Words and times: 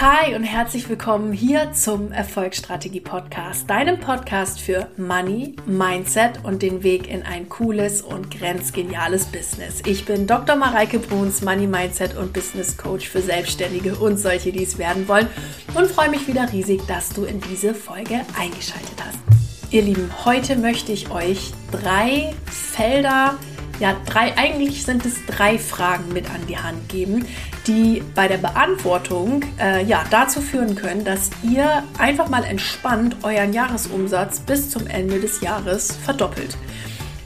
Hi 0.00 0.36
und 0.36 0.44
herzlich 0.44 0.88
willkommen 0.88 1.32
hier 1.32 1.72
zum 1.72 2.12
Erfolgsstrategie 2.12 3.00
Podcast, 3.00 3.68
deinem 3.68 3.98
Podcast 3.98 4.60
für 4.60 4.86
Money, 4.96 5.56
Mindset 5.66 6.44
und 6.44 6.62
den 6.62 6.84
Weg 6.84 7.08
in 7.08 7.24
ein 7.24 7.48
cooles 7.48 8.02
und 8.02 8.30
grenzgeniales 8.30 9.24
Business. 9.24 9.82
Ich 9.86 10.04
bin 10.04 10.28
Dr. 10.28 10.54
Mareike 10.54 11.00
Bruns, 11.00 11.42
Money 11.42 11.66
Mindset 11.66 12.16
und 12.16 12.32
Business 12.32 12.76
Coach 12.76 13.08
für 13.08 13.20
Selbstständige 13.20 13.96
und 13.96 14.18
solche, 14.18 14.52
die 14.52 14.62
es 14.62 14.78
werden 14.78 15.08
wollen 15.08 15.26
und 15.74 15.90
freue 15.90 16.10
mich 16.10 16.28
wieder 16.28 16.52
riesig, 16.52 16.80
dass 16.86 17.08
du 17.08 17.24
in 17.24 17.40
diese 17.40 17.74
Folge 17.74 18.20
eingeschaltet 18.38 19.02
hast. 19.04 19.18
Ihr 19.72 19.82
Lieben, 19.82 20.08
heute 20.24 20.54
möchte 20.54 20.92
ich 20.92 21.10
euch 21.10 21.52
drei 21.72 22.36
Felder 22.46 23.36
ja, 23.80 23.96
drei, 24.06 24.36
eigentlich 24.36 24.84
sind 24.84 25.06
es 25.06 25.24
drei 25.26 25.58
Fragen 25.58 26.12
mit 26.12 26.30
an 26.30 26.46
die 26.48 26.58
Hand 26.58 26.88
geben, 26.88 27.24
die 27.66 28.02
bei 28.14 28.26
der 28.26 28.38
Beantwortung 28.38 29.44
äh, 29.60 29.84
ja, 29.84 30.04
dazu 30.10 30.40
führen 30.40 30.74
können, 30.74 31.04
dass 31.04 31.30
ihr 31.42 31.84
einfach 31.98 32.28
mal 32.28 32.44
entspannt 32.44 33.16
euren 33.22 33.52
Jahresumsatz 33.52 34.40
bis 34.40 34.70
zum 34.70 34.86
Ende 34.86 35.20
des 35.20 35.40
Jahres 35.40 35.96
verdoppelt. 36.04 36.56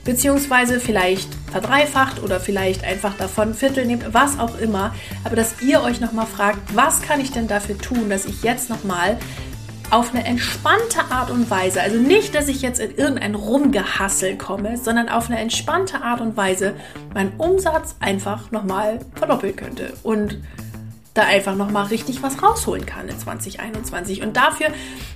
Beziehungsweise 0.05 0.81
vielleicht 0.81 1.29
verdreifacht 1.53 2.23
oder 2.23 2.41
vielleicht 2.41 2.83
einfach 2.83 3.17
davon 3.17 3.51
ein 3.51 3.55
Viertel 3.55 3.87
nehmt, 3.87 4.13
was 4.13 4.39
auch 4.39 4.59
immer. 4.59 4.95
Aber 5.23 5.37
dass 5.37 5.63
ihr 5.63 5.81
euch 5.83 6.01
nochmal 6.01 6.27
fragt, 6.27 6.75
was 6.75 7.03
kann 7.03 7.21
ich 7.21 7.31
denn 7.31 7.47
dafür 7.47 7.79
tun, 7.79 8.11
dass 8.11 8.25
ich 8.25 8.43
jetzt 8.43 8.69
nochmal 8.69 9.17
auf 9.93 10.15
eine 10.15 10.25
entspannte 10.25 11.11
Art 11.11 11.31
und 11.31 11.51
Weise, 11.51 11.83
also 11.83 11.99
nicht, 11.99 12.35
dass 12.35 12.49
ich 12.49 12.63
jetzt 12.63 12.81
in 12.81 12.97
irgendein 12.97 13.35
Rumgehassel 13.35 14.39
komme, 14.39 14.79
sondern 14.79 15.11
auf 15.11 15.29
eine 15.29 15.39
entspannte 15.39 16.03
Art 16.03 16.23
und 16.23 16.35
Weise 16.35 16.75
meinen 17.13 17.35
Umsatz 17.37 17.97
einfach 18.01 18.51
nochmal 18.51 19.01
verdoppeln 19.15 19.55
könnte. 19.55 19.93
Und 20.03 20.39
da 21.15 21.23
einfach 21.25 21.57
nochmal 21.57 21.87
richtig 21.87 22.23
was 22.23 22.43
rausholen 22.43 22.87
kann 22.87 23.09
in 23.09 23.19
2021. 23.19 24.23
Und 24.23 24.37
dafür 24.37 24.69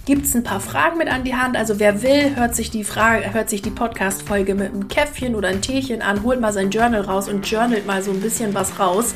gibt 0.05 0.27
es 0.27 0.35
ein 0.35 0.43
paar 0.43 0.61
Fragen 0.61 0.99
mit 0.99 1.09
an 1.09 1.25
die 1.25 1.35
Hand. 1.35 1.57
Also 1.57 1.79
wer 1.79 2.03
will, 2.03 2.37
hört 2.37 2.55
sich 2.55 2.71
die 2.71 2.85
Frage, 2.85 3.33
hört 3.33 3.49
sich 3.49 3.63
die 3.63 3.71
Podcast-Folge 3.71 4.55
mit 4.55 4.73
einem 4.73 4.89
Käffchen 4.89 5.35
oder 5.35 5.49
einem 5.49 5.63
Teechen 5.63 6.03
an, 6.03 6.23
holt 6.23 6.41
mal 6.41 6.53
sein 6.53 6.71
Journal 6.71 7.01
raus 7.01 7.29
und 7.29 7.51
journalt 7.51 7.87
mal 7.87 8.03
so 8.03 8.11
ein 8.11 8.21
bisschen 8.21 8.53
was 8.53 8.79
raus. 8.79 9.15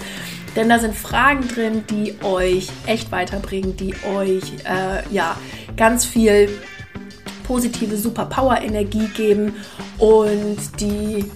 Denn 0.57 0.69
da 0.69 0.79
sind 0.79 0.97
Fragen 0.97 1.47
drin, 1.47 1.85
die 1.91 2.17
euch 2.25 2.69
echt 2.87 3.13
weiterbringen, 3.13 3.77
die 3.77 3.95
euch 4.17 4.43
äh, 4.65 5.03
ja 5.15 5.37
ganz 5.77 6.05
viel 6.05 6.49
positive 7.45 7.97
Superpower-Energie 7.97 9.09
geben 9.09 9.55
und 9.99 10.59
die 10.81 11.31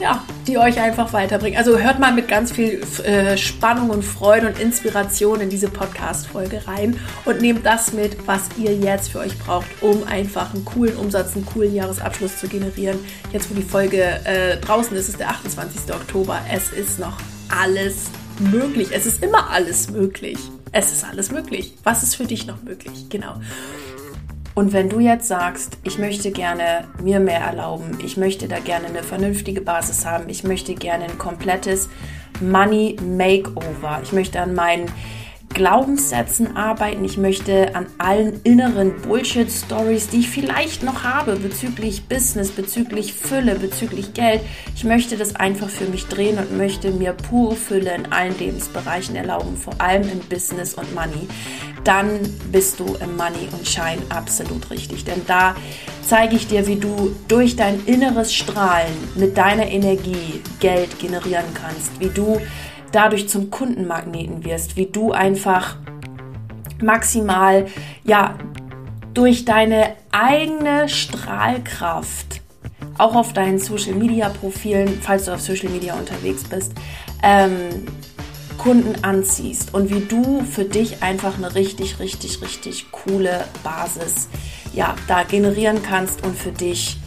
ja, 0.00 0.24
die 0.46 0.58
euch 0.58 0.78
einfach 0.80 1.12
weiterbringen. 1.12 1.58
Also 1.58 1.78
hört 1.78 1.98
mal 1.98 2.12
mit 2.12 2.28
ganz 2.28 2.52
viel 2.52 2.80
äh, 3.04 3.36
Spannung 3.36 3.90
und 3.90 4.04
Freude 4.04 4.46
und 4.46 4.58
Inspiration 4.58 5.40
in 5.40 5.50
diese 5.50 5.68
Podcast-Folge 5.68 6.66
rein 6.66 6.98
und 7.24 7.40
nehmt 7.40 7.66
das 7.66 7.92
mit, 7.92 8.26
was 8.26 8.42
ihr 8.56 8.74
jetzt 8.74 9.10
für 9.10 9.18
euch 9.18 9.36
braucht, 9.38 9.66
um 9.80 10.04
einfach 10.04 10.54
einen 10.54 10.64
coolen 10.64 10.96
Umsatz, 10.96 11.34
einen 11.34 11.46
coolen 11.46 11.74
Jahresabschluss 11.74 12.38
zu 12.38 12.48
generieren. 12.48 12.98
Jetzt, 13.32 13.50
wo 13.50 13.54
die 13.54 13.62
Folge 13.62 14.02
äh, 14.24 14.56
draußen 14.58 14.96
ist, 14.96 15.08
ist 15.08 15.18
der 15.18 15.30
28. 15.30 15.92
Oktober. 15.92 16.40
Es 16.52 16.70
ist 16.70 16.98
noch 16.98 17.16
alles 17.48 18.10
möglich. 18.38 18.88
Es 18.92 19.06
ist 19.06 19.22
immer 19.22 19.50
alles 19.50 19.90
möglich. 19.90 20.38
Es 20.70 20.92
ist 20.92 21.04
alles 21.04 21.32
möglich. 21.32 21.74
Was 21.82 22.02
ist 22.02 22.14
für 22.14 22.24
dich 22.24 22.46
noch 22.46 22.62
möglich? 22.62 23.06
Genau. 23.08 23.34
Und 24.58 24.72
wenn 24.72 24.88
du 24.88 24.98
jetzt 24.98 25.28
sagst, 25.28 25.78
ich 25.84 25.98
möchte 25.98 26.32
gerne 26.32 26.88
mir 27.00 27.20
mehr 27.20 27.38
erlauben, 27.38 27.96
ich 28.04 28.16
möchte 28.16 28.48
da 28.48 28.58
gerne 28.58 28.88
eine 28.88 29.04
vernünftige 29.04 29.60
Basis 29.60 30.04
haben, 30.04 30.28
ich 30.28 30.42
möchte 30.42 30.74
gerne 30.74 31.04
ein 31.04 31.16
komplettes 31.16 31.88
Money 32.40 32.96
Makeover, 33.00 34.00
ich 34.02 34.12
möchte 34.12 34.40
an 34.40 34.56
meinen 34.56 34.90
Glaubenssätzen 35.50 36.56
arbeiten. 36.56 37.04
Ich 37.04 37.16
möchte 37.16 37.74
an 37.74 37.86
allen 37.98 38.40
inneren 38.44 39.00
Bullshit-Stories, 39.02 40.08
die 40.08 40.20
ich 40.20 40.28
vielleicht 40.28 40.82
noch 40.82 41.02
habe 41.02 41.36
bezüglich 41.36 42.06
Business, 42.06 42.50
bezüglich 42.50 43.12
Fülle, 43.14 43.56
bezüglich 43.56 44.14
Geld. 44.14 44.40
Ich 44.76 44.84
möchte 44.84 45.16
das 45.16 45.34
einfach 45.34 45.68
für 45.68 45.86
mich 45.86 46.06
drehen 46.06 46.38
und 46.38 46.56
möchte 46.56 46.90
mir 46.90 47.12
pure 47.12 47.56
Fülle 47.56 47.94
in 47.94 48.12
allen 48.12 48.38
Lebensbereichen 48.38 49.16
erlauben, 49.16 49.56
vor 49.56 49.74
allem 49.80 50.02
in 50.02 50.20
Business 50.20 50.74
und 50.74 50.94
Money. 50.94 51.26
Dann 51.84 52.20
bist 52.52 52.78
du 52.80 52.84
im 53.02 53.16
Money 53.16 53.48
und 53.52 53.66
Shine 53.66 54.02
absolut 54.10 54.70
richtig. 54.70 55.04
Denn 55.04 55.22
da 55.26 55.56
zeige 56.02 56.36
ich 56.36 56.46
dir, 56.46 56.66
wie 56.66 56.76
du 56.76 57.14
durch 57.28 57.56
dein 57.56 57.84
inneres 57.86 58.32
Strahlen 58.32 58.92
mit 59.14 59.36
deiner 59.36 59.66
Energie 59.66 60.42
Geld 60.60 60.98
generieren 60.98 61.46
kannst, 61.54 61.98
wie 61.98 62.08
du 62.08 62.40
dadurch 62.92 63.28
zum 63.28 63.50
Kundenmagneten 63.50 64.44
wirst, 64.44 64.76
wie 64.76 64.86
du 64.86 65.12
einfach 65.12 65.76
maximal, 66.80 67.66
ja, 68.04 68.38
durch 69.14 69.44
deine 69.44 69.96
eigene 70.12 70.88
Strahlkraft, 70.88 72.40
auch 72.98 73.14
auf 73.14 73.32
deinen 73.32 73.58
Social 73.58 73.94
Media 73.94 74.28
Profilen, 74.28 75.00
falls 75.00 75.24
du 75.24 75.34
auf 75.34 75.40
Social 75.40 75.70
Media 75.70 75.94
unterwegs 75.94 76.44
bist, 76.44 76.72
ähm, 77.22 77.86
Kunden 78.58 79.04
anziehst 79.04 79.72
und 79.72 79.90
wie 79.90 80.00
du 80.00 80.42
für 80.42 80.64
dich 80.64 81.02
einfach 81.02 81.38
eine 81.38 81.54
richtig, 81.54 82.00
richtig, 82.00 82.42
richtig 82.42 82.90
coole 82.90 83.44
Basis 83.62 84.28
ja, 84.74 84.94
da 85.06 85.22
generieren 85.22 85.82
kannst 85.82 86.24
und 86.24 86.36
für 86.36 86.52
dich 86.52 86.98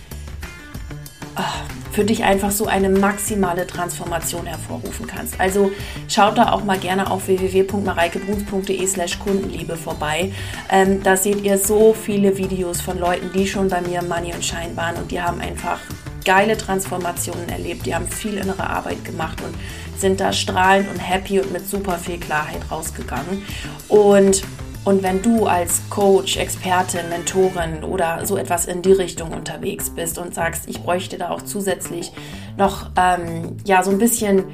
für 1.92 2.06
dich 2.06 2.24
einfach 2.24 2.52
so 2.52 2.68
eine 2.68 2.90
maximale 2.90 3.68
Transformation 3.68 4.46
hervorrufen 4.46 5.08
kannst. 5.08 5.40
Also 5.40 5.72
schaut 6.08 6.38
da 6.38 6.52
auch 6.52 6.64
mal 6.64 6.78
gerne 6.78 7.12
auf 7.12 7.28
www.mareikebruns.de 7.28 8.88
slash 8.88 9.19
Kundenliebe 9.19 9.75
vorbei. 9.75 10.31
Ähm, 10.69 11.03
da 11.03 11.18
seht 11.18 11.44
ihr 11.44 11.58
so 11.58 11.94
viele 11.94 12.38
Videos 12.38 12.81
von 12.81 12.97
Leuten, 12.97 13.31
die 13.34 13.46
schon 13.46 13.68
bei 13.68 13.81
mir 13.81 14.02
Money 14.02 14.34
und 14.34 14.44
Shine 14.44 14.75
waren 14.75 14.96
und 14.96 15.12
die 15.12 15.22
haben 15.22 15.42
einfach 15.42 15.80
geile 16.24 16.56
Transformationen 16.56 17.50
erlebt, 17.50 17.86
die 17.86 17.96
haben 17.96 18.08
viel 18.08 18.38
innere 18.38 18.69
Arbeit 18.69 19.03
gemacht 19.03 19.42
und 19.42 19.56
sind 20.00 20.19
da 20.19 20.31
strahlend 20.34 20.90
und 20.90 21.00
happy 21.00 21.40
und 21.40 21.52
mit 21.52 21.68
super 21.68 21.98
viel 21.98 22.19
Klarheit 22.19 22.62
rausgegangen. 22.72 23.46
Und 23.88 24.44
und 24.84 25.03
wenn 25.03 25.22
du 25.22 25.46
als 25.46 25.81
Coach, 25.90 26.38
Expertin, 26.38 27.09
Mentorin 27.09 27.84
oder 27.84 28.25
so 28.25 28.38
etwas 28.38 28.66
in 28.66 28.81
die 28.81 28.94
Richtung 28.94 29.31
unterwegs 29.31 29.92
bist 29.92 30.18
und 30.18 30.34
sagst, 30.34 30.68
ich 30.68 30.81
bräuchte 30.81 31.18
da 31.18 31.30
auch 31.30 31.44
zusätzlich 31.44 32.12
noch 32.58 32.90
ähm, 32.97 33.58
ja 33.64 33.84
so 33.84 33.92
ein 33.92 34.00
bisschen 34.00 34.46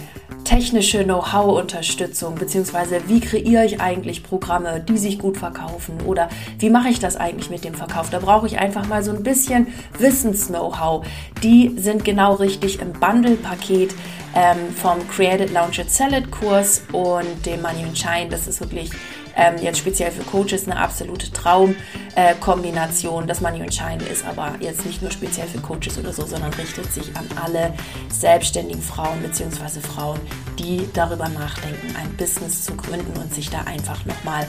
technische 0.43 1.03
Know-how-Unterstützung, 1.03 2.35
beziehungsweise 2.35 3.01
wie 3.07 3.19
kreiere 3.19 3.65
ich 3.65 3.81
eigentlich 3.81 4.23
Programme, 4.23 4.79
die 4.79 4.97
sich 4.97 5.19
gut 5.19 5.38
verkaufen 5.38 5.97
oder 6.05 6.29
wie 6.59 6.69
mache 6.69 6.88
ich 6.88 6.99
das 6.99 7.17
eigentlich 7.17 7.49
mit 7.49 7.65
dem 7.65 7.73
Verkauf? 7.73 8.09
Da 8.09 8.19
brauche 8.19 8.47
ich 8.47 8.57
einfach 8.57 8.88
mal 8.88 9.03
so 9.03 9.11
ein 9.11 9.23
bisschen 9.23 9.67
Wissens-Know-how. 9.99 11.05
Die 11.44 11.73
sind 11.77 12.05
genau 12.05 12.35
richtig 12.35 12.79
im 12.79 12.94
Bundle-Paket 12.94 13.94
ähm, 14.35 14.57
vom 14.73 15.05
Created 15.09 15.51
Launch 15.51 15.79
It 15.79 15.91
Salad 15.91 16.31
Kurs 16.31 16.81
und 16.94 17.45
dem 17.45 17.61
Money 17.61 17.83
and 17.83 17.97
Shine. 17.97 18.29
Das 18.29 18.47
ist 18.47 18.61
wirklich 18.61 18.91
ähm, 19.37 19.55
jetzt 19.61 19.77
speziell 19.77 20.11
für 20.11 20.23
Coaches 20.23 20.65
eine 20.67 20.77
absolute 20.77 21.31
Traumkombination. 21.31 23.23
Äh, 23.23 23.27
das 23.27 23.39
Money 23.39 23.61
und 23.61 23.73
Shine 23.73 24.03
ist 24.03 24.25
aber 24.25 24.55
jetzt 24.59 24.85
nicht 24.85 25.01
nur 25.01 25.11
speziell 25.11 25.47
für 25.47 25.59
Coaches 25.59 25.97
oder 25.97 26.11
so, 26.11 26.25
sondern 26.25 26.51
richtet 26.53 26.91
sich 26.91 27.15
an 27.15 27.27
alle 27.41 27.73
selbstständigen 28.09 28.81
Frauen 28.81 29.21
bzw. 29.21 29.79
Frauen, 29.79 30.19
die 30.57 30.89
darüber 30.93 31.29
nachdenken, 31.29 31.95
ein 31.95 32.17
Business 32.17 32.63
zu 32.63 32.75
gründen 32.75 33.15
und 33.21 33.33
sich 33.33 33.49
da 33.49 33.61
einfach 33.61 34.03
nochmal 34.05 34.47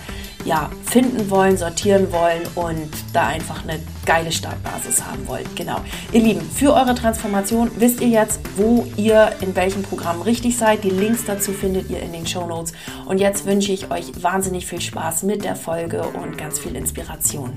ja, 0.49 0.71
finden 0.87 1.29
wollen, 1.29 1.59
sortieren 1.59 2.11
wollen 2.11 2.43
und 2.55 2.89
da 3.13 3.27
einfach 3.27 3.63
eine 3.65 3.79
geile 4.07 4.33
Startbasis 4.33 5.05
haben 5.05 5.29
wollt. 5.29 5.55
Genau. 5.55 5.81
Ihr 6.11 6.23
Lieben, 6.23 6.41
für 6.41 6.73
eure 6.73 6.95
Transformation 6.95 7.71
wisst 7.77 8.01
ihr 8.01 8.09
jetzt, 8.09 8.41
wo 8.57 8.87
ihr 8.97 9.33
in 9.43 9.55
welchem 9.55 9.83
Programm 9.83 10.23
richtig 10.23 10.57
seid. 10.57 10.85
Die 10.85 10.91
Links 10.91 11.27
dazu 11.27 11.53
findet 11.53 11.91
ihr 11.91 12.01
in 12.01 12.13
den 12.13 12.27
Show 12.27 12.47
Notes. 12.47 12.73
Und 13.05 13.19
jetzt 13.19 13.45
wünsche 13.45 13.73
ich 13.73 13.91
euch 13.91 14.23
wahnsinnig 14.23 14.67
viel 14.67 14.81
Spaß 14.81 15.25
mit 15.25 15.45
der 15.45 15.55
Folge 15.55 16.03
und 16.03 16.39
ganz 16.39 16.59
viel 16.59 16.75
Inspiration. 16.75 17.53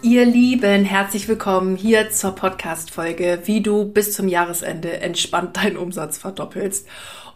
Ihr 0.00 0.24
Lieben, 0.26 0.84
herzlich 0.84 1.26
willkommen 1.26 1.74
hier 1.74 2.10
zur 2.10 2.36
Podcast-Folge, 2.36 3.40
wie 3.46 3.62
du 3.62 3.84
bis 3.84 4.12
zum 4.12 4.28
Jahresende 4.28 5.00
entspannt 5.00 5.56
deinen 5.56 5.76
Umsatz 5.76 6.18
verdoppelst. 6.18 6.86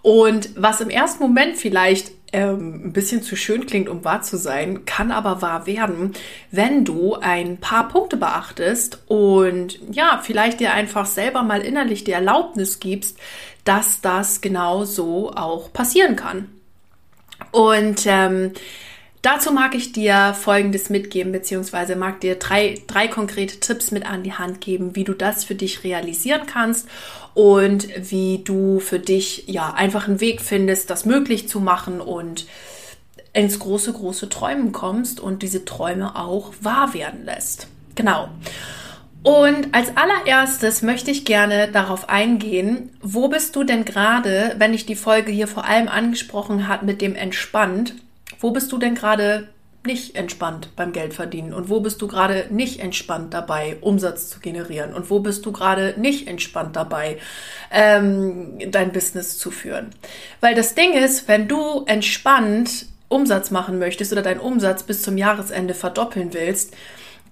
Und 0.02 0.50
was 0.56 0.80
im 0.80 0.90
ersten 0.90 1.22
Moment 1.24 1.56
vielleicht 1.56 2.21
ähm, 2.32 2.86
ein 2.86 2.92
bisschen 2.92 3.22
zu 3.22 3.36
schön 3.36 3.66
klingt, 3.66 3.88
um 3.88 4.04
wahr 4.04 4.22
zu 4.22 4.36
sein, 4.36 4.84
kann 4.84 5.12
aber 5.12 5.42
wahr 5.42 5.66
werden, 5.66 6.12
wenn 6.50 6.84
du 6.84 7.14
ein 7.14 7.58
paar 7.58 7.88
Punkte 7.88 8.16
beachtest 8.16 9.02
und 9.06 9.78
ja, 9.90 10.20
vielleicht 10.22 10.60
dir 10.60 10.72
einfach 10.72 11.06
selber 11.06 11.42
mal 11.42 11.60
innerlich 11.60 12.04
die 12.04 12.12
Erlaubnis 12.12 12.80
gibst, 12.80 13.18
dass 13.64 14.00
das 14.00 14.40
genau 14.40 14.84
so 14.84 15.32
auch 15.32 15.72
passieren 15.72 16.16
kann. 16.16 16.48
Und 17.50 18.04
ähm, 18.06 18.52
Dazu 19.22 19.52
mag 19.52 19.76
ich 19.76 19.92
dir 19.92 20.34
Folgendes 20.34 20.90
mitgeben, 20.90 21.30
beziehungsweise 21.30 21.94
mag 21.94 22.20
dir 22.20 22.34
drei, 22.34 22.74
drei 22.88 23.06
konkrete 23.06 23.60
Tipps 23.60 23.92
mit 23.92 24.04
an 24.04 24.24
die 24.24 24.32
Hand 24.32 24.60
geben, 24.60 24.96
wie 24.96 25.04
du 25.04 25.14
das 25.14 25.44
für 25.44 25.54
dich 25.54 25.84
realisieren 25.84 26.42
kannst 26.46 26.88
und 27.34 27.86
wie 27.96 28.42
du 28.44 28.80
für 28.80 28.98
dich 28.98 29.44
ja 29.46 29.74
einfach 29.74 30.08
einen 30.08 30.20
Weg 30.20 30.40
findest, 30.40 30.90
das 30.90 31.04
möglich 31.04 31.48
zu 31.48 31.60
machen 31.60 32.00
und 32.00 32.46
ins 33.32 33.60
große, 33.60 33.92
große 33.92 34.28
Träumen 34.28 34.72
kommst 34.72 35.20
und 35.20 35.42
diese 35.42 35.64
Träume 35.64 36.16
auch 36.16 36.52
wahr 36.60 36.92
werden 36.92 37.24
lässt. 37.24 37.68
Genau. 37.94 38.28
Und 39.22 39.72
als 39.72 39.96
allererstes 39.96 40.82
möchte 40.82 41.12
ich 41.12 41.24
gerne 41.24 41.68
darauf 41.68 42.08
eingehen, 42.08 42.90
wo 43.00 43.28
bist 43.28 43.54
du 43.54 43.62
denn 43.62 43.84
gerade, 43.84 44.56
wenn 44.58 44.74
ich 44.74 44.84
die 44.84 44.96
Folge 44.96 45.30
hier 45.30 45.46
vor 45.46 45.64
allem 45.64 45.86
angesprochen 45.86 46.66
hat 46.66 46.82
mit 46.82 47.00
dem 47.00 47.14
entspannt, 47.14 47.94
wo 48.40 48.50
bist 48.50 48.72
du 48.72 48.78
denn 48.78 48.94
gerade 48.94 49.48
nicht 49.84 50.14
entspannt 50.14 50.70
beim 50.76 50.92
Geldverdienen 50.92 51.52
und 51.52 51.68
wo 51.68 51.80
bist 51.80 52.00
du 52.02 52.06
gerade 52.06 52.46
nicht 52.50 52.78
entspannt 52.78 53.34
dabei, 53.34 53.78
Umsatz 53.80 54.28
zu 54.28 54.38
generieren 54.38 54.94
und 54.94 55.10
wo 55.10 55.18
bist 55.18 55.44
du 55.44 55.52
gerade 55.52 55.94
nicht 55.96 56.28
entspannt 56.28 56.76
dabei, 56.76 57.18
ähm, 57.72 58.58
dein 58.70 58.92
Business 58.92 59.38
zu 59.38 59.50
führen. 59.50 59.90
Weil 60.40 60.54
das 60.54 60.74
Ding 60.74 60.92
ist, 60.92 61.26
wenn 61.26 61.48
du 61.48 61.84
entspannt 61.86 62.86
Umsatz 63.08 63.50
machen 63.50 63.78
möchtest 63.78 64.12
oder 64.12 64.22
deinen 64.22 64.40
Umsatz 64.40 64.84
bis 64.84 65.02
zum 65.02 65.18
Jahresende 65.18 65.74
verdoppeln 65.74 66.32
willst, 66.32 66.74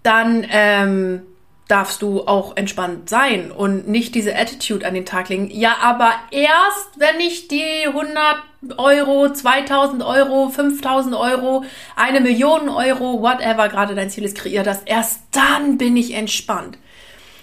dann 0.02 0.44
ähm, 0.50 1.22
darfst 1.70 2.02
du 2.02 2.26
auch 2.26 2.56
entspannt 2.56 3.08
sein 3.08 3.50
und 3.50 3.88
nicht 3.88 4.14
diese 4.14 4.36
Attitude 4.36 4.86
an 4.86 4.94
den 4.94 5.06
Tag 5.06 5.28
legen. 5.28 5.50
Ja, 5.50 5.76
aber 5.80 6.12
erst, 6.30 6.98
wenn 6.98 7.20
ich 7.20 7.48
die 7.48 7.86
100 7.86 8.42
Euro, 8.76 9.32
2000 9.32 10.02
Euro, 10.02 10.48
5000 10.48 11.14
Euro, 11.14 11.64
eine 11.96 12.20
Million 12.20 12.68
Euro, 12.68 13.22
whatever 13.22 13.68
gerade 13.68 13.94
dein 13.94 14.10
Ziel 14.10 14.24
ist, 14.24 14.36
kreiert 14.36 14.66
hast, 14.66 14.88
erst 14.88 15.22
dann 15.32 15.78
bin 15.78 15.96
ich 15.96 16.14
entspannt. 16.14 16.78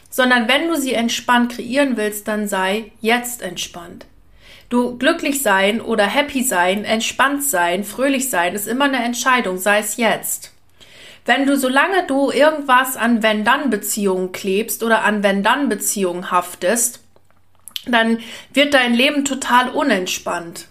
Sondern 0.10 0.48
wenn 0.48 0.68
du 0.68 0.76
sie 0.76 0.94
entspannt 0.94 1.54
kreieren 1.54 1.96
willst, 1.96 2.28
dann 2.28 2.48
sei 2.48 2.92
jetzt 3.02 3.42
entspannt. 3.42 4.06
Du 4.70 4.98
glücklich 4.98 5.42
sein 5.42 5.80
oder 5.80 6.06
happy 6.06 6.44
sein, 6.44 6.84
entspannt 6.84 7.44
sein, 7.44 7.86
fröhlich 7.86 8.30
sein, 8.30 8.54
ist 8.54 8.68
immer 8.68 8.86
eine 8.86 9.04
Entscheidung, 9.04 9.58
sei 9.58 9.80
es 9.80 9.96
jetzt. 9.96 10.52
Wenn 11.28 11.46
du, 11.46 11.58
solange 11.58 12.08
du 12.08 12.32
irgendwas 12.32 12.96
an 12.96 13.22
Wenn-Dann-Beziehungen 13.22 14.32
klebst 14.32 14.82
oder 14.82 15.04
an 15.04 15.24
Wenn-Dann-Beziehungen 15.24 16.32
haftest, 16.32 17.02
dann 17.86 18.20
wird 18.54 18.74
dein 18.74 18.94
Leben 18.94 19.26
total 19.26 19.70
unentspannt. 19.70 20.68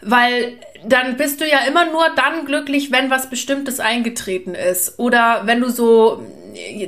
Weil 0.00 0.58
dann 0.84 1.16
bist 1.16 1.40
du 1.40 1.48
ja 1.48 1.60
immer 1.68 1.84
nur 1.86 2.08
dann 2.16 2.44
glücklich, 2.44 2.90
wenn 2.90 3.10
was 3.10 3.30
Bestimmtes 3.30 3.78
eingetreten 3.78 4.56
ist. 4.56 4.98
Oder 4.98 5.42
wenn 5.44 5.60
du 5.60 5.70
so, 5.70 6.26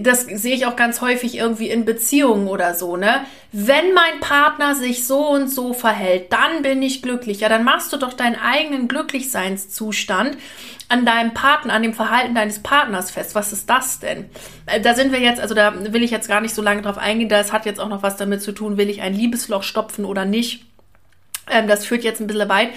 das 0.01 0.23
sehe 0.23 0.57
ich 0.57 0.67
auch 0.67 0.77
ganz 0.77 1.01
häufig 1.01 1.37
irgendwie 1.37 1.71
in 1.71 1.85
Beziehungen 1.85 2.49
oder 2.49 2.75
so, 2.75 2.97
ne? 2.97 3.25
Wenn 3.55 3.93
mein 3.93 4.21
Partner 4.21 4.75
sich 4.75 5.07
so 5.07 5.29
und 5.29 5.49
so 5.49 5.75
verhält, 5.75 6.33
dann 6.33 6.63
bin 6.63 6.81
ich 6.83 7.03
glücklich. 7.03 7.41
Ja, 7.41 7.51
dann 7.51 7.65
machst 7.65 7.93
du 7.93 7.99
doch 7.99 8.15
deinen 8.15 8.37
eigenen 8.37 8.89
Glücklichseinszustand 8.89 10.39
an 10.89 11.05
deinem 11.05 11.35
Partner, 11.35 11.75
an 11.75 11.83
dem 11.83 11.93
Verhalten 11.93 12.35
deines 12.35 12.63
Partners 12.63 13.11
fest. 13.11 13.35
Was 13.35 13.53
ist 13.53 13.69
das 13.69 14.01
denn? 14.01 14.31
Äh, 14.65 14.81
da 14.81 14.95
sind 14.95 15.13
wir 15.13 15.21
jetzt, 15.21 15.41
also 15.41 15.55
da 15.55 15.93
will 15.93 16.03
ich 16.03 16.11
jetzt 16.11 16.29
gar 16.29 16.41
nicht 16.41 16.55
so 16.55 16.63
lange 16.63 16.81
drauf 16.81 16.97
eingehen. 16.97 17.29
Das 17.29 17.53
hat 17.53 17.67
jetzt 17.67 17.79
auch 17.79 17.89
noch 17.91 18.03
was 18.03 18.17
damit 18.17 18.41
zu 18.41 18.53
tun, 18.53 18.79
will 18.79 18.89
ich 18.89 19.03
ein 19.03 19.15
Liebesloch 19.15 19.63
stopfen 19.63 20.07
oder 20.07 20.25
nicht. 20.25 20.65
Ähm, 21.51 21.69
das 21.69 21.85
führt 21.85 22.05
jetzt 22.05 22.21
ein 22.21 22.27
bisschen 22.27 22.49
weit. 22.49 22.71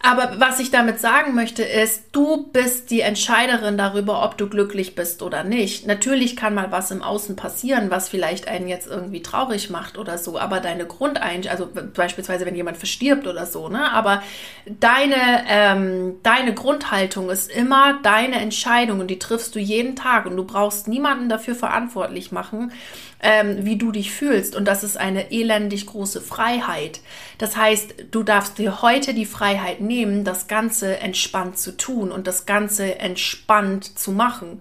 Aber 0.00 0.34
was 0.38 0.60
ich 0.60 0.70
damit 0.70 1.00
sagen 1.00 1.34
möchte, 1.34 1.62
ist, 1.64 2.04
du 2.12 2.46
bist 2.52 2.90
die 2.90 3.00
Entscheiderin 3.00 3.76
darüber, 3.76 4.24
ob 4.24 4.38
du 4.38 4.48
glücklich 4.48 4.94
bist 4.94 5.22
oder 5.22 5.42
nicht. 5.42 5.86
Natürlich 5.86 6.36
kann 6.36 6.54
mal 6.54 6.70
was 6.70 6.90
im 6.90 7.02
Außen 7.02 7.34
passieren, 7.34 7.90
was 7.90 8.08
vielleicht 8.08 8.46
einen 8.46 8.68
jetzt 8.68 8.86
irgendwie 8.86 9.22
traurig 9.22 9.70
macht 9.70 9.98
oder 9.98 10.16
so, 10.16 10.38
aber 10.38 10.60
deine 10.60 10.86
Grundeinstellung, 10.86 11.68
also 11.68 11.82
beispielsweise 11.94 12.46
wenn 12.46 12.54
jemand 12.54 12.76
verstirbt 12.76 13.26
oder 13.26 13.44
so, 13.44 13.68
ne, 13.68 13.90
aber 13.92 14.22
deine, 14.66 15.44
ähm, 15.48 16.16
deine 16.22 16.54
Grundhaltung 16.54 17.28
ist 17.30 17.50
immer 17.50 17.98
deine 18.02 18.36
Entscheidung 18.36 19.00
und 19.00 19.08
die 19.08 19.18
triffst 19.18 19.54
du 19.54 19.58
jeden 19.58 19.96
Tag 19.96 20.26
und 20.26 20.36
du 20.36 20.44
brauchst 20.44 20.86
niemanden 20.86 21.28
dafür 21.28 21.56
verantwortlich 21.56 22.30
machen, 22.30 22.72
ähm, 23.20 23.64
wie 23.64 23.76
du 23.76 23.90
dich 23.90 24.12
fühlst. 24.12 24.54
Und 24.54 24.66
das 24.66 24.84
ist 24.84 24.96
eine 24.96 25.32
elendig 25.32 25.86
große 25.86 26.20
Freiheit. 26.20 27.00
Das 27.38 27.56
heißt, 27.56 27.94
du 28.10 28.22
darfst 28.22 28.58
dir 28.58 28.82
heute 28.82 29.14
die 29.14 29.26
Freiheit 29.26 29.80
nehmen, 29.88 30.22
das 30.22 30.46
Ganze 30.46 30.98
entspannt 30.98 31.58
zu 31.58 31.76
tun 31.76 32.12
und 32.12 32.28
das 32.28 32.46
Ganze 32.46 33.00
entspannt 33.00 33.98
zu 33.98 34.12
machen. 34.12 34.60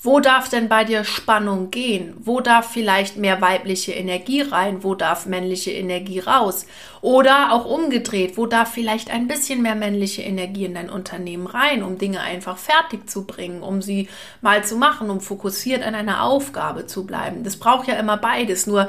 Wo 0.00 0.20
darf 0.20 0.48
denn 0.48 0.68
bei 0.68 0.84
dir 0.84 1.02
Spannung 1.02 1.72
gehen? 1.72 2.14
Wo 2.20 2.38
darf 2.38 2.70
vielleicht 2.70 3.16
mehr 3.16 3.40
weibliche 3.40 3.90
Energie 3.92 4.42
rein? 4.42 4.84
Wo 4.84 4.94
darf 4.94 5.26
männliche 5.26 5.72
Energie 5.72 6.20
raus? 6.20 6.66
Oder 7.00 7.52
auch 7.52 7.64
umgedreht, 7.64 8.36
wo 8.36 8.46
darf 8.46 8.70
vielleicht 8.70 9.10
ein 9.10 9.26
bisschen 9.26 9.60
mehr 9.60 9.74
männliche 9.74 10.22
Energie 10.22 10.66
in 10.66 10.74
dein 10.74 10.88
Unternehmen 10.88 11.48
rein, 11.48 11.82
um 11.82 11.98
Dinge 11.98 12.20
einfach 12.20 12.58
fertig 12.58 13.10
zu 13.10 13.26
bringen, 13.26 13.60
um 13.60 13.82
sie 13.82 14.08
mal 14.40 14.64
zu 14.64 14.76
machen, 14.76 15.10
um 15.10 15.20
fokussiert 15.20 15.82
an 15.82 15.96
einer 15.96 16.22
Aufgabe 16.22 16.86
zu 16.86 17.04
bleiben? 17.04 17.42
Das 17.42 17.56
braucht 17.56 17.88
ja 17.88 17.94
immer 17.94 18.18
beides. 18.18 18.68
Nur 18.68 18.88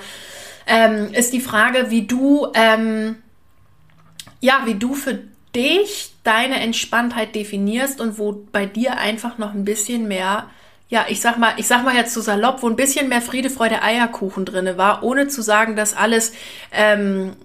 ähm, 0.68 1.12
ist 1.12 1.34
die 1.34 1.42
Frage, 1.42 1.90
wie 1.90 2.06
du, 2.06 2.50
ähm, 2.54 3.16
ja, 4.40 4.62
wie 4.66 4.76
du 4.76 4.94
für 4.94 5.20
dich 5.56 6.12
deine 6.24 6.60
Entspanntheit 6.60 7.36
definierst 7.36 8.00
und 8.02 8.18
wo 8.18 8.46
bei 8.52 8.66
dir 8.66 8.98
einfach 8.98 9.38
noch 9.38 9.54
ein 9.54 9.66
bisschen 9.66 10.08
mehr 10.08 10.50
ja, 10.90 11.06
ich 11.08 11.22
sag 11.22 11.38
mal, 11.38 11.54
ich 11.58 11.68
sag 11.68 11.84
mal 11.86 11.96
jetzt 11.96 12.14
zu 12.14 12.22
salopp, 12.22 12.64
wo 12.64 12.68
ein 12.68 12.76
bisschen 12.76 13.10
mehr 13.10 13.22
Friede, 13.22 13.52
Freude, 13.52 13.84
Eierkuchen 13.84 14.44
drinne 14.44 14.76
war, 14.78 15.04
ohne 15.04 15.28
zu 15.28 15.44
sagen, 15.44 15.76
dass 15.76 15.96
alles 15.96 16.34
ähm, 16.72 17.36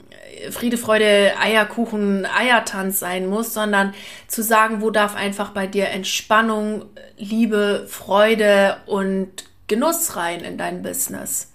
Friede, 0.50 0.78
Freude, 0.78 1.34
Eierkuchen, 1.38 2.26
Eiertanz 2.26 2.98
sein 2.98 3.28
muss, 3.28 3.52
sondern 3.52 3.92
zu 4.28 4.42
sagen, 4.42 4.80
wo 4.80 4.90
darf 4.90 5.14
einfach 5.14 5.50
bei 5.50 5.66
dir 5.66 5.88
Entspannung, 5.88 6.86
Liebe, 7.18 7.86
Freude 7.88 8.78
und 8.86 9.44
Genuss 9.66 10.16
rein 10.16 10.40
in 10.40 10.56
dein 10.56 10.82
Business 10.82 11.53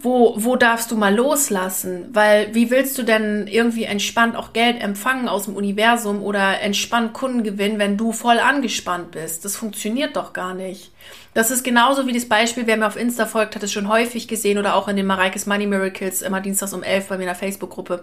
wo, 0.00 0.34
wo 0.36 0.56
darfst 0.56 0.90
du 0.90 0.96
mal 0.96 1.14
loslassen? 1.14 2.08
Weil 2.12 2.54
wie 2.54 2.70
willst 2.70 2.98
du 2.98 3.02
denn 3.02 3.46
irgendwie 3.46 3.84
entspannt 3.84 4.36
auch 4.36 4.52
Geld 4.52 4.80
empfangen 4.80 5.28
aus 5.28 5.44
dem 5.44 5.56
Universum 5.56 6.22
oder 6.22 6.60
entspannt 6.60 7.12
Kunden 7.12 7.42
gewinnen, 7.42 7.78
wenn 7.78 7.96
du 7.96 8.12
voll 8.12 8.38
angespannt 8.38 9.10
bist? 9.10 9.44
Das 9.44 9.56
funktioniert 9.56 10.16
doch 10.16 10.32
gar 10.32 10.54
nicht. 10.54 10.92
Das 11.34 11.50
ist 11.50 11.62
genauso 11.62 12.06
wie 12.06 12.12
das 12.12 12.28
Beispiel, 12.28 12.66
wer 12.66 12.76
mir 12.76 12.86
auf 12.86 12.96
Insta 12.96 13.26
folgt, 13.26 13.54
hat 13.54 13.62
es 13.62 13.72
schon 13.72 13.88
häufig 13.88 14.28
gesehen 14.28 14.58
oder 14.58 14.74
auch 14.74 14.88
in 14.88 14.96
den 14.96 15.06
Mareikes 15.06 15.46
Money 15.46 15.66
Miracles 15.66 16.22
immer 16.22 16.40
dienstags 16.40 16.72
um 16.72 16.82
11 16.82 17.08
bei 17.08 17.16
mir 17.16 17.22
in 17.22 17.28
der 17.28 17.34
Facebook-Gruppe. 17.34 18.02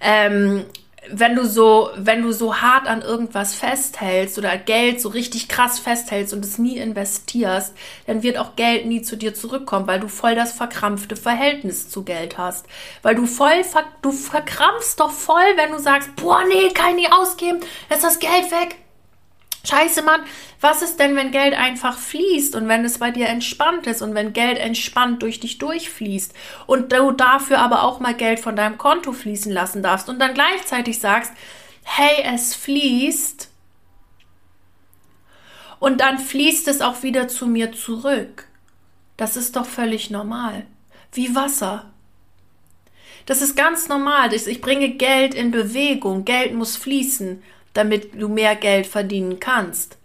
Ähm, 0.00 0.64
wenn 1.10 1.34
du 1.34 1.46
so, 1.46 1.90
wenn 1.96 2.22
du 2.22 2.32
so 2.32 2.56
hart 2.56 2.86
an 2.86 3.02
irgendwas 3.02 3.54
festhältst 3.54 4.38
oder 4.38 4.56
Geld 4.56 5.00
so 5.00 5.08
richtig 5.08 5.48
krass 5.48 5.78
festhältst 5.78 6.32
und 6.32 6.44
es 6.44 6.58
nie 6.58 6.76
investierst, 6.76 7.74
dann 8.06 8.22
wird 8.22 8.38
auch 8.38 8.56
Geld 8.56 8.86
nie 8.86 9.02
zu 9.02 9.16
dir 9.16 9.34
zurückkommen, 9.34 9.86
weil 9.86 10.00
du 10.00 10.08
voll 10.08 10.34
das 10.34 10.52
verkrampfte 10.52 11.16
Verhältnis 11.16 11.88
zu 11.88 12.04
Geld 12.04 12.38
hast. 12.38 12.66
Weil 13.02 13.14
du 13.14 13.26
voll, 13.26 13.62
du 14.02 14.12
verkrampfst 14.12 15.00
doch 15.00 15.10
voll, 15.10 15.44
wenn 15.56 15.72
du 15.72 15.78
sagst, 15.78 16.14
boah, 16.16 16.42
nee, 16.48 16.70
kann 16.70 16.90
ich 16.90 17.08
nie 17.08 17.12
ausgeben, 17.12 17.60
ist 17.90 18.04
das 18.04 18.18
Geld 18.18 18.50
weg. 18.50 18.76
Scheiße, 19.66 20.02
Mann, 20.02 20.20
was 20.60 20.82
ist 20.82 21.00
denn, 21.00 21.16
wenn 21.16 21.32
Geld 21.32 21.54
einfach 21.54 21.98
fließt 21.98 22.54
und 22.54 22.68
wenn 22.68 22.84
es 22.84 22.98
bei 22.98 23.10
dir 23.10 23.28
entspannt 23.28 23.86
ist 23.86 24.00
und 24.00 24.14
wenn 24.14 24.32
Geld 24.32 24.58
entspannt 24.58 25.22
durch 25.22 25.40
dich 25.40 25.58
durchfließt 25.58 26.32
und 26.66 26.92
du 26.92 27.10
dafür 27.10 27.58
aber 27.58 27.82
auch 27.82 27.98
mal 27.98 28.14
Geld 28.14 28.38
von 28.38 28.54
deinem 28.54 28.78
Konto 28.78 29.12
fließen 29.12 29.50
lassen 29.50 29.82
darfst 29.82 30.08
und 30.08 30.20
dann 30.20 30.34
gleichzeitig 30.34 31.00
sagst, 31.00 31.32
hey, 31.82 32.24
es 32.32 32.54
fließt 32.54 33.50
und 35.80 36.00
dann 36.00 36.18
fließt 36.18 36.68
es 36.68 36.80
auch 36.80 37.02
wieder 37.02 37.26
zu 37.26 37.46
mir 37.46 37.72
zurück. 37.72 38.46
Das 39.16 39.36
ist 39.36 39.56
doch 39.56 39.66
völlig 39.66 40.10
normal. 40.10 40.66
Wie 41.12 41.34
Wasser. 41.34 41.90
Das 43.24 43.42
ist 43.42 43.56
ganz 43.56 43.88
normal. 43.88 44.32
Ich 44.32 44.60
bringe 44.60 44.90
Geld 44.90 45.34
in 45.34 45.50
Bewegung. 45.50 46.24
Geld 46.24 46.54
muss 46.54 46.76
fließen 46.76 47.42
damit 47.76 48.20
du 48.20 48.28
mehr 48.28 48.56
Geld 48.56 48.86
verdienen 48.86 49.40
kannst. 49.40 49.98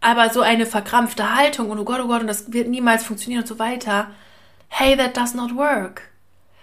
Aber 0.00 0.30
so 0.30 0.40
eine 0.40 0.66
verkrampfte 0.66 1.34
Haltung 1.34 1.70
und 1.70 1.78
oh 1.78 1.84
Gott, 1.84 2.00
oh 2.02 2.06
Gott, 2.06 2.22
und 2.22 2.26
das 2.26 2.52
wird 2.52 2.68
niemals 2.68 3.04
funktionieren 3.04 3.42
und 3.42 3.48
so 3.48 3.58
weiter. 3.58 4.10
Hey, 4.68 4.96
that 4.96 5.16
does 5.16 5.34
not 5.34 5.56
work. 5.56 6.02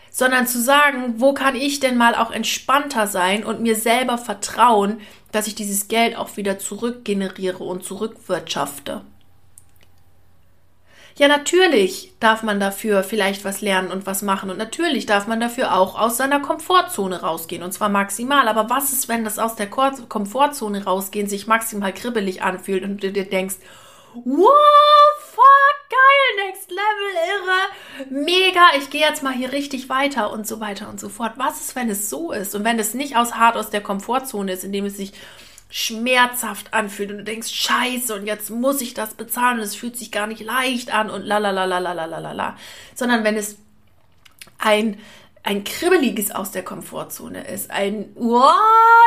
Sondern 0.10 0.48
zu 0.48 0.60
sagen, 0.60 1.16
wo 1.18 1.34
kann 1.34 1.56
ich 1.56 1.80
denn 1.80 1.98
mal 1.98 2.16
auch 2.16 2.32
entspannter 2.32 3.06
sein 3.06 3.44
und 3.44 3.62
mir 3.62 3.76
selber 3.76 4.18
vertrauen, 4.18 5.00
dass 5.32 5.46
ich 5.46 5.54
dieses 5.54 5.88
Geld 5.88 6.16
auch 6.16 6.38
wieder 6.38 6.58
zurückgeneriere 6.58 7.64
und 7.64 7.84
zurückwirtschafte. 7.84 9.02
Ja, 11.18 11.28
natürlich 11.28 12.14
darf 12.20 12.44
man 12.44 12.60
dafür 12.60 13.04
vielleicht 13.04 13.44
was 13.44 13.62
lernen 13.62 13.92
und 13.92 14.06
was 14.06 14.22
machen 14.22 14.52
und 14.52 14.58
natürlich 14.60 15.08
darf 15.08 15.26
man 15.26 15.40
dafür 15.40 15.76
auch 15.76 16.00
aus 16.00 16.16
seiner 16.16 16.40
Komfortzone 16.40 17.22
rausgehen 17.22 17.64
und 17.64 17.72
zwar 17.72 17.90
maximal. 17.90 18.48
Aber 18.48 18.70
was 18.70 18.94
ist, 18.94 19.08
wenn 19.08 19.24
das 19.24 19.40
aus 19.40 19.56
der 19.56 19.68
Komfortzone 19.68 20.84
rausgehen 20.84 21.28
sich 21.28 21.48
maximal 21.48 21.92
kribbelig 21.92 22.44
anfühlt 22.44 22.84
und 22.84 23.02
du 23.02 23.12
dir 23.12 23.28
denkst, 23.28 23.56
wow, 24.14 24.52
fuck, 25.32 25.90
geil, 25.90 26.46
next 26.46 26.70
level, 26.70 27.10
irre, 27.34 28.24
mega, 28.24 28.66
ich 28.78 28.92
gehe 28.92 29.02
jetzt 29.02 29.24
mal 29.24 29.34
hier 29.34 29.52
richtig 29.52 29.90
weiter 29.90 30.32
und 30.32 30.46
so 30.46 30.60
weiter 30.60 30.88
und 30.88 31.00
so 31.00 31.10
fort. 31.10 31.34
Was 31.38 31.62
ist, 31.62 31.76
wenn 31.76 31.90
es 31.90 32.12
so 32.12 32.32
ist 32.32 32.54
und 32.54 32.64
wenn 32.64 32.78
es 32.78 32.94
nicht 32.94 33.18
aus 33.18 33.34
hart 33.34 33.58
aus 33.58 33.72
der 33.72 33.82
Komfortzone 33.82 34.52
ist, 34.52 34.64
indem 34.64 34.86
es 34.86 34.98
sich 34.98 35.14
schmerzhaft 35.70 36.74
anfühlt 36.74 37.12
und 37.12 37.18
du 37.20 37.24
denkst, 37.24 37.50
scheiße, 37.50 38.16
und 38.16 38.26
jetzt 38.26 38.50
muss 38.50 38.82
ich 38.82 38.94
das 38.94 39.16
bezahlen 39.16 39.58
und 39.58 39.64
es 39.64 39.76
fühlt 39.76 39.98
sich 39.98 40.12
gar 40.12 40.28
nicht 40.28 40.42
leicht 40.42 40.94
an 40.94 41.10
und 41.10 41.24
la 41.24 41.38
la 41.40 41.52
la 41.52 41.66
la 41.66 41.78
la 41.80 42.06
la 42.06 42.32
la 42.32 42.58
sondern 42.96 43.24
wenn 43.24 43.36
es 43.36 43.58
ein 44.58 44.98
ein 45.48 45.64
kribbeliges 45.64 46.32
aus 46.32 46.52
der 46.52 46.64
Komfortzone 46.64 47.48
ist, 47.48 47.72
ein, 47.72 48.10
wow, 48.16 48.54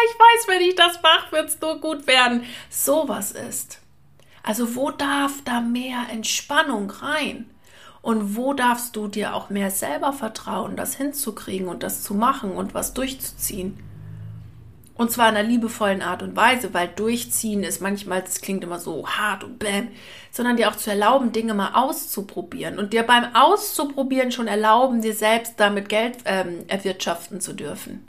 ich 0.07 0.19
weiß, 0.19 0.49
wenn 0.49 0.67
ich 0.67 0.75
das 0.75 1.03
mache, 1.03 1.33
wird 1.33 1.51
es 1.51 1.61
nur 1.61 1.79
gut 1.83 2.07
werden, 2.07 2.45
sowas 2.71 3.33
ist. 3.33 3.79
Also 4.43 4.75
wo 4.75 4.91
darf 4.91 5.33
da 5.45 5.61
mehr 5.61 6.07
Entspannung 6.11 6.91
rein? 6.91 7.51
Und 8.01 8.37
wo 8.37 8.55
darfst 8.55 8.97
du 8.97 9.09
dir 9.09 9.35
auch 9.35 9.51
mehr 9.51 9.71
selber 9.71 10.15
vertrauen, 10.15 10.77
das 10.77 10.95
hinzukriegen 10.95 11.69
und 11.69 11.83
das 11.83 12.03
zu 12.03 12.15
machen 12.15 12.53
und 12.53 12.73
was 12.73 12.95
durchzuziehen? 12.95 13.79
Und 15.01 15.11
zwar 15.11 15.31
in 15.31 15.37
einer 15.39 15.49
liebevollen 15.49 16.03
Art 16.03 16.23
und 16.23 16.37
Weise, 16.37 16.75
weil 16.75 16.87
durchziehen 16.87 17.63
ist 17.63 17.81
manchmal, 17.81 18.21
das 18.21 18.43
klingt 18.43 18.63
immer 18.63 18.79
so 18.79 19.09
hart 19.09 19.43
und 19.45 19.59
bäm, 19.59 19.89
sondern 20.31 20.59
dir 20.59 20.69
auch 20.69 20.77
zu 20.77 20.91
erlauben, 20.91 21.33
Dinge 21.33 21.55
mal 21.55 21.71
auszuprobieren 21.73 22.79
und 22.79 22.93
dir 22.93 23.03
beim 23.05 23.35
Auszuprobieren 23.35 24.31
schon 24.31 24.47
erlauben, 24.47 25.01
dir 25.01 25.15
selbst 25.15 25.55
damit 25.57 25.89
Geld 25.89 26.19
ähm, 26.27 26.67
erwirtschaften 26.69 27.41
zu 27.41 27.55
dürfen. 27.55 28.07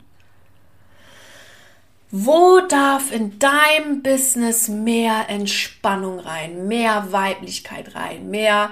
Wo 2.10 2.60
darf 2.60 3.10
in 3.10 3.38
deinem 3.38 4.02
Business 4.02 4.68
mehr 4.68 5.30
Entspannung 5.30 6.18
rein, 6.18 6.68
mehr 6.68 7.10
Weiblichkeit 7.10 7.94
rein, 7.94 8.28
mehr 8.28 8.68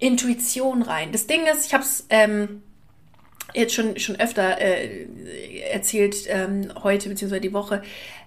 Intuition 0.00 0.82
rein? 0.82 1.12
Das 1.12 1.28
Ding 1.28 1.46
ist, 1.46 1.66
ich 1.66 1.72
habe 1.72 1.84
es 1.84 2.04
ähm, 2.10 2.64
jetzt 3.54 3.74
schon, 3.74 3.98
schon 3.98 4.18
öfter 4.20 4.60
äh, 4.60 5.06
erzählt 5.70 6.16
ähm, 6.28 6.72
heute 6.82 7.08
bzw. 7.08 7.40
die 7.40 7.52
Woche, 7.52 7.82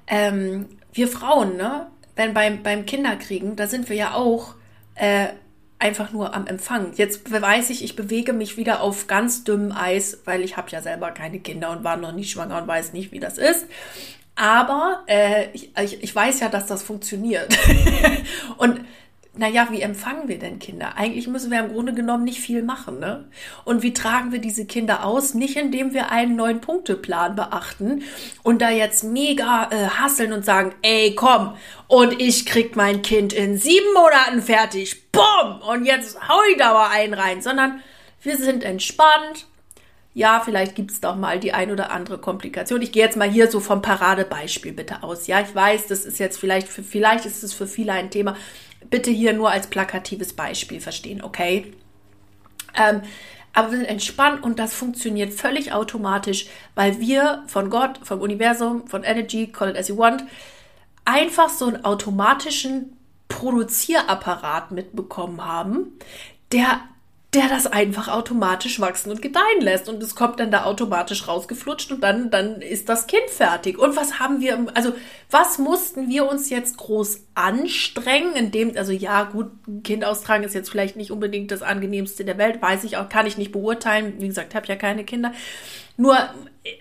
ähm, 0.08 0.68
wir 0.94 1.08
Frauen, 1.08 1.58
ne, 1.58 1.88
wenn 2.16 2.34
beim, 2.34 2.64
beim 2.64 2.86
Kinderkriegen, 2.86 3.56
da 3.56 3.68
sind 3.68 3.90
wir 3.90 3.96
ja 3.96 4.14
auch 4.14 4.56
äh, 4.96 5.28
einfach 5.80 6.12
nur 6.12 6.34
am 6.34 6.48
Empfang. 6.48 6.94
Jetzt 6.96 7.30
weiß 7.30 7.70
ich, 7.70 7.84
ich 7.84 7.96
bewege 7.96 8.32
mich 8.34 8.58
wieder 8.58 8.82
auf 8.82 9.08
ganz 9.08 9.44
dünnem 9.44 9.72
Eis, 9.72 10.20
weil 10.26 10.42
ich 10.42 10.56
habe 10.56 10.70
ja 10.72 10.82
selber 10.82 11.12
keine 11.12 11.40
Kinder 11.40 11.72
und 11.72 11.84
war 11.84 11.98
noch 11.98 12.14
nie 12.14 12.24
schwanger 12.24 12.62
und 12.62 12.68
weiß 12.68 12.94
nicht, 12.94 13.12
wie 13.12 13.20
das 13.20 13.38
ist. 13.38 13.66
Aber 14.36 15.04
äh, 15.08 15.48
ich, 15.54 15.78
ich, 15.78 16.02
ich 16.02 16.16
weiß 16.16 16.40
ja, 16.40 16.50
dass 16.50 16.68
das 16.68 16.84
funktioniert. 16.84 17.56
und 18.58 18.82
naja, 19.36 19.68
wie 19.72 19.82
empfangen 19.82 20.28
wir 20.28 20.38
denn 20.38 20.60
Kinder? 20.60 20.96
Eigentlich 20.96 21.28
müssen 21.28 21.50
wir 21.50 21.60
im 21.60 21.74
Grunde 21.74 21.94
genommen 21.94 22.24
nicht 22.24 22.40
viel 22.40 22.62
machen. 22.62 23.00
Ne? 23.00 23.26
Und 23.66 23.82
wie 23.82 23.92
tragen 23.92 24.32
wir 24.32 24.38
diese 24.38 24.66
Kinder 24.66 25.04
aus? 25.06 25.34
Nicht 25.34 25.58
indem 25.58 25.94
wir 25.94 26.12
einen 26.12 26.36
neuen 26.36 26.62
Punkteplan 26.62 27.36
beachten 27.36 28.04
und 28.44 28.62
da 28.62 28.70
jetzt 28.70 29.04
mega 29.04 29.70
äh, 29.72 29.88
hasseln 29.88 30.34
und 30.34 30.46
sagen, 30.46 30.76
ey, 30.84 31.16
komm, 31.16 31.56
und 31.88 32.22
ich 32.22 32.46
krieg 32.46 32.76
mein 32.76 33.02
Kind 33.02 33.34
in 33.34 33.58
sieben 33.58 33.92
Monaten 33.96 34.44
fertig. 34.44 35.12
Bumm! 35.12 35.62
Und 35.68 35.86
jetzt 35.86 36.18
hau 36.28 36.40
ich 36.52 36.58
da 36.58 36.74
mal 36.74 36.90
einen 36.92 37.16
rein. 37.16 37.42
Sondern 37.42 37.82
wir 38.22 38.38
sind 38.38 38.64
entspannt. 38.64 39.48
Ja, 40.16 40.44
vielleicht 40.46 40.76
gibt's 40.76 41.02
doch 41.02 41.16
mal 41.16 41.40
die 41.40 41.54
ein 41.54 41.72
oder 41.72 41.90
andere 41.90 42.20
Komplikation. 42.20 42.84
Ich 42.84 42.92
gehe 42.92 43.04
jetzt 43.04 43.18
mal 43.18 43.30
hier 43.30 43.50
so 43.50 43.60
vom 43.60 43.82
Paradebeispiel 43.82 44.74
bitte 44.74 45.02
aus. 45.02 45.26
Ja, 45.26 45.42
ich 45.42 45.56
weiß, 45.56 45.88
das 45.88 46.06
ist 46.06 46.20
jetzt 46.20 46.40
vielleicht, 46.40 46.68
für, 46.68 46.84
vielleicht 46.84 47.26
ist 47.26 47.44
es 47.44 47.54
für 47.54 47.66
viele 47.66 47.94
ein 47.94 48.12
Thema 48.12 48.36
bitte 48.90 49.12
hier 49.12 49.34
nur 49.34 49.52
als 49.52 49.68
plakatives 49.68 50.34
Beispiel 50.34 50.82
verstehen, 50.82 51.22
okay? 51.22 51.74
Ähm, 52.76 53.02
aber 53.54 53.72
wir 53.72 53.78
sind 53.78 53.88
entspannt 53.88 54.44
und 54.44 54.58
das 54.58 54.74
funktioniert 54.74 55.32
völlig 55.32 55.74
automatisch, 55.74 56.48
weil 56.74 57.00
wir 57.00 57.44
von 57.48 57.70
Gott, 57.70 58.00
vom 58.04 58.20
Universum, 58.20 58.88
von 58.88 59.04
Energy, 59.04 59.48
call 59.48 59.70
it 59.70 59.78
as 59.78 59.90
you 59.90 59.98
want, 59.98 60.24
einfach 61.06 61.50
so 61.50 61.68
einen 61.68 61.86
automatischen 61.86 62.98
Produzierapparat 63.28 64.72
mitbekommen 64.72 65.46
haben, 65.46 65.94
der 66.52 66.82
der 67.34 67.50
das 67.50 67.66
einfach 67.66 68.10
automatisch 68.10 68.80
wachsen 68.80 69.10
und 69.10 69.22
gedeihen 69.22 69.62
lässt. 69.62 69.90
Und 69.90 70.04
es 70.04 70.16
kommt 70.16 70.40
dann 70.40 70.52
da 70.52 70.66
automatisch 70.66 71.28
rausgeflutscht 71.28 71.92
und 71.92 72.02
dann, 72.02 72.30
dann 72.30 72.62
ist 72.62 72.90
das 72.90 73.08
Kind 73.08 73.30
fertig. 73.30 73.80
Und 73.80 73.96
was 73.96 74.20
haben 74.20 74.40
wir, 74.40 74.68
also 74.76 74.94
was 75.32 75.58
mussten 75.58 76.10
wir 76.10 76.30
uns 76.30 76.50
jetzt 76.50 76.78
groß 76.78 77.22
anstrengen, 77.34 78.34
indem, 78.36 78.78
also 78.78 78.92
ja, 78.92 79.24
gut, 79.24 79.48
ein 79.68 79.82
Kind 79.84 80.06
austragen 80.06 80.44
ist 80.44 80.54
jetzt 80.54 80.70
vielleicht 80.70 80.96
nicht 80.96 81.12
unbedingt 81.12 81.52
das 81.52 81.64
angenehmste 81.64 82.24
der 82.24 82.38
Welt, 82.38 82.62
weiß 82.62 82.84
ich 82.84 82.98
auch, 82.98 83.10
kann 83.10 83.26
ich 83.26 83.38
nicht 83.38 83.52
beurteilen. 83.52 84.14
Wie 84.20 84.28
gesagt, 84.28 84.54
habe 84.54 84.68
ja 84.68 84.76
keine 84.76 85.04
Kinder. 85.04 85.34
Nur, 85.98 86.18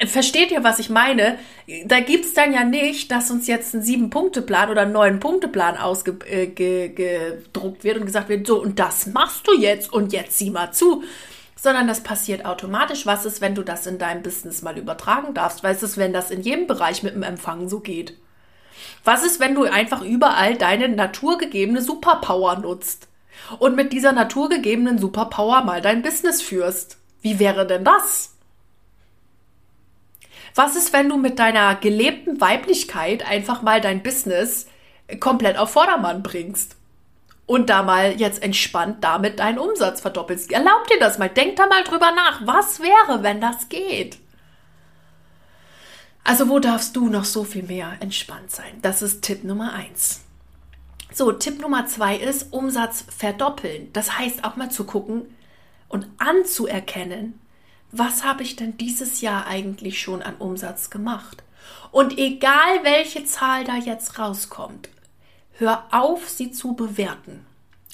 versteht 0.06 0.50
ihr, 0.52 0.62
was 0.62 0.78
ich 0.78 0.90
meine? 0.90 1.38
Da 1.86 2.00
gibt's 2.00 2.34
dann 2.34 2.52
ja 2.52 2.64
nicht, 2.64 3.10
dass 3.10 3.30
uns 3.30 3.46
jetzt 3.46 3.74
ein 3.74 3.82
Sieben-Punkte-Plan 3.82 4.70
oder 4.70 4.82
ein 4.82 4.92
Neun-Punkte-Plan 4.92 5.76
ausgedruckt 5.76 6.28
äh, 6.28 7.84
wird 7.84 7.98
und 7.98 8.06
gesagt 8.06 8.28
wird, 8.28 8.46
so, 8.46 8.62
und 8.62 8.78
das 8.78 9.06
machst 9.06 9.46
du 9.48 9.58
jetzt 9.58 9.92
und 9.92 10.12
jetzt 10.12 10.38
sieh 10.38 10.50
mal 10.50 10.72
zu. 10.72 11.02
Sondern 11.56 11.86
das 11.86 12.02
passiert 12.02 12.44
automatisch. 12.44 13.06
Was 13.06 13.24
ist, 13.24 13.40
wenn 13.40 13.54
du 13.54 13.62
das 13.62 13.86
in 13.86 13.98
deinem 13.98 14.22
Business 14.22 14.62
mal 14.62 14.76
übertragen 14.78 15.32
darfst? 15.32 15.62
Was 15.62 15.82
ist, 15.82 15.96
wenn 15.96 16.12
das 16.12 16.32
in 16.32 16.42
jedem 16.42 16.66
Bereich 16.66 17.04
mit 17.04 17.14
dem 17.14 17.22
Empfang 17.22 17.68
so 17.68 17.78
geht? 17.78 18.16
Was 19.04 19.24
ist, 19.24 19.38
wenn 19.38 19.54
du 19.54 19.64
einfach 19.64 20.02
überall 20.02 20.56
deine 20.56 20.88
naturgegebene 20.88 21.80
Superpower 21.80 22.58
nutzt 22.58 23.08
und 23.60 23.76
mit 23.76 23.92
dieser 23.92 24.12
naturgegebenen 24.12 24.98
Superpower 24.98 25.62
mal 25.62 25.80
dein 25.80 26.02
Business 26.02 26.42
führst? 26.42 26.98
Wie 27.20 27.38
wäre 27.38 27.64
denn 27.64 27.84
das? 27.84 28.31
Was 30.54 30.76
ist, 30.76 30.92
wenn 30.92 31.08
du 31.08 31.16
mit 31.16 31.38
deiner 31.38 31.74
gelebten 31.76 32.40
Weiblichkeit 32.40 33.26
einfach 33.26 33.62
mal 33.62 33.80
dein 33.80 34.02
Business 34.02 34.66
komplett 35.20 35.56
auf 35.56 35.70
Vordermann 35.70 36.22
bringst? 36.22 36.76
Und 37.46 37.70
da 37.70 37.82
mal 37.82 38.18
jetzt 38.18 38.42
entspannt 38.42 39.02
damit 39.02 39.40
deinen 39.40 39.58
Umsatz 39.58 40.00
verdoppelst. 40.00 40.52
Erlaub 40.52 40.86
dir 40.88 40.98
das 41.00 41.18
mal. 41.18 41.28
Denk 41.28 41.56
da 41.56 41.66
mal 41.66 41.82
drüber 41.82 42.12
nach. 42.12 42.46
Was 42.46 42.80
wäre, 42.80 43.22
wenn 43.22 43.40
das 43.40 43.68
geht? 43.68 44.18
Also 46.24 46.48
wo 46.48 46.60
darfst 46.60 46.94
du 46.96 47.08
noch 47.08 47.24
so 47.24 47.44
viel 47.44 47.64
mehr 47.64 47.96
entspannt 48.00 48.50
sein? 48.50 48.78
Das 48.80 49.02
ist 49.02 49.22
Tipp 49.22 49.42
Nummer 49.42 49.72
eins. 49.72 50.20
So, 51.12 51.32
Tipp 51.32 51.60
Nummer 51.60 51.86
zwei 51.86 52.16
ist 52.16 52.52
Umsatz 52.52 53.04
verdoppeln. 53.14 53.92
Das 53.92 54.18
heißt 54.18 54.44
auch 54.44 54.56
mal 54.56 54.70
zu 54.70 54.84
gucken 54.84 55.36
und 55.88 56.06
anzuerkennen, 56.18 57.38
was 57.92 58.24
habe 58.24 58.42
ich 58.42 58.56
denn 58.56 58.78
dieses 58.78 59.20
Jahr 59.20 59.46
eigentlich 59.46 60.00
schon 60.00 60.22
an 60.22 60.36
Umsatz 60.36 60.90
gemacht? 60.90 61.42
Und 61.90 62.18
egal 62.18 62.82
welche 62.82 63.24
Zahl 63.24 63.64
da 63.64 63.76
jetzt 63.76 64.18
rauskommt, 64.18 64.88
hör 65.58 65.84
auf, 65.90 66.28
sie 66.28 66.50
zu 66.50 66.74
bewerten. 66.74 67.44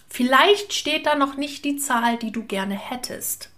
Vielleicht 0.09 0.73
steht 0.73 1.07
da 1.07 1.17
noch 1.17 1.37
nicht 1.37 1.65
die 1.65 1.77
Zahl, 1.77 2.17
die 2.17 2.31
du 2.31 2.45
gerne 2.45 2.77
hättest. 2.77 3.51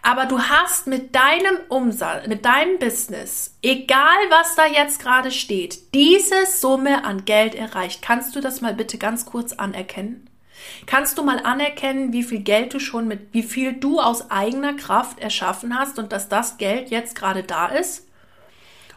Aber 0.00 0.26
du 0.26 0.40
hast 0.40 0.86
mit 0.86 1.14
deinem 1.14 1.58
Umsatz, 1.68 2.26
mit 2.26 2.44
deinem 2.44 2.78
Business, 2.78 3.56
egal 3.62 4.18
was 4.30 4.56
da 4.56 4.66
jetzt 4.66 5.00
gerade 5.00 5.30
steht, 5.30 5.94
diese 5.94 6.46
Summe 6.46 7.04
an 7.04 7.24
Geld 7.24 7.54
erreicht. 7.54 8.02
Kannst 8.02 8.34
du 8.34 8.40
das 8.40 8.60
mal 8.60 8.74
bitte 8.74 8.98
ganz 8.98 9.26
kurz 9.26 9.52
anerkennen? 9.52 10.28
Kannst 10.86 11.18
du 11.18 11.24
mal 11.24 11.40
anerkennen, 11.44 12.12
wie 12.12 12.22
viel 12.22 12.40
Geld 12.40 12.74
du 12.74 12.80
schon 12.80 13.08
mit, 13.08 13.32
wie 13.32 13.42
viel 13.42 13.74
du 13.74 14.00
aus 14.00 14.30
eigener 14.30 14.74
Kraft 14.74 15.20
erschaffen 15.20 15.78
hast 15.78 15.98
und 15.98 16.12
dass 16.12 16.28
das 16.28 16.58
Geld 16.58 16.90
jetzt 16.90 17.14
gerade 17.14 17.42
da 17.42 17.66
ist? 17.66 18.06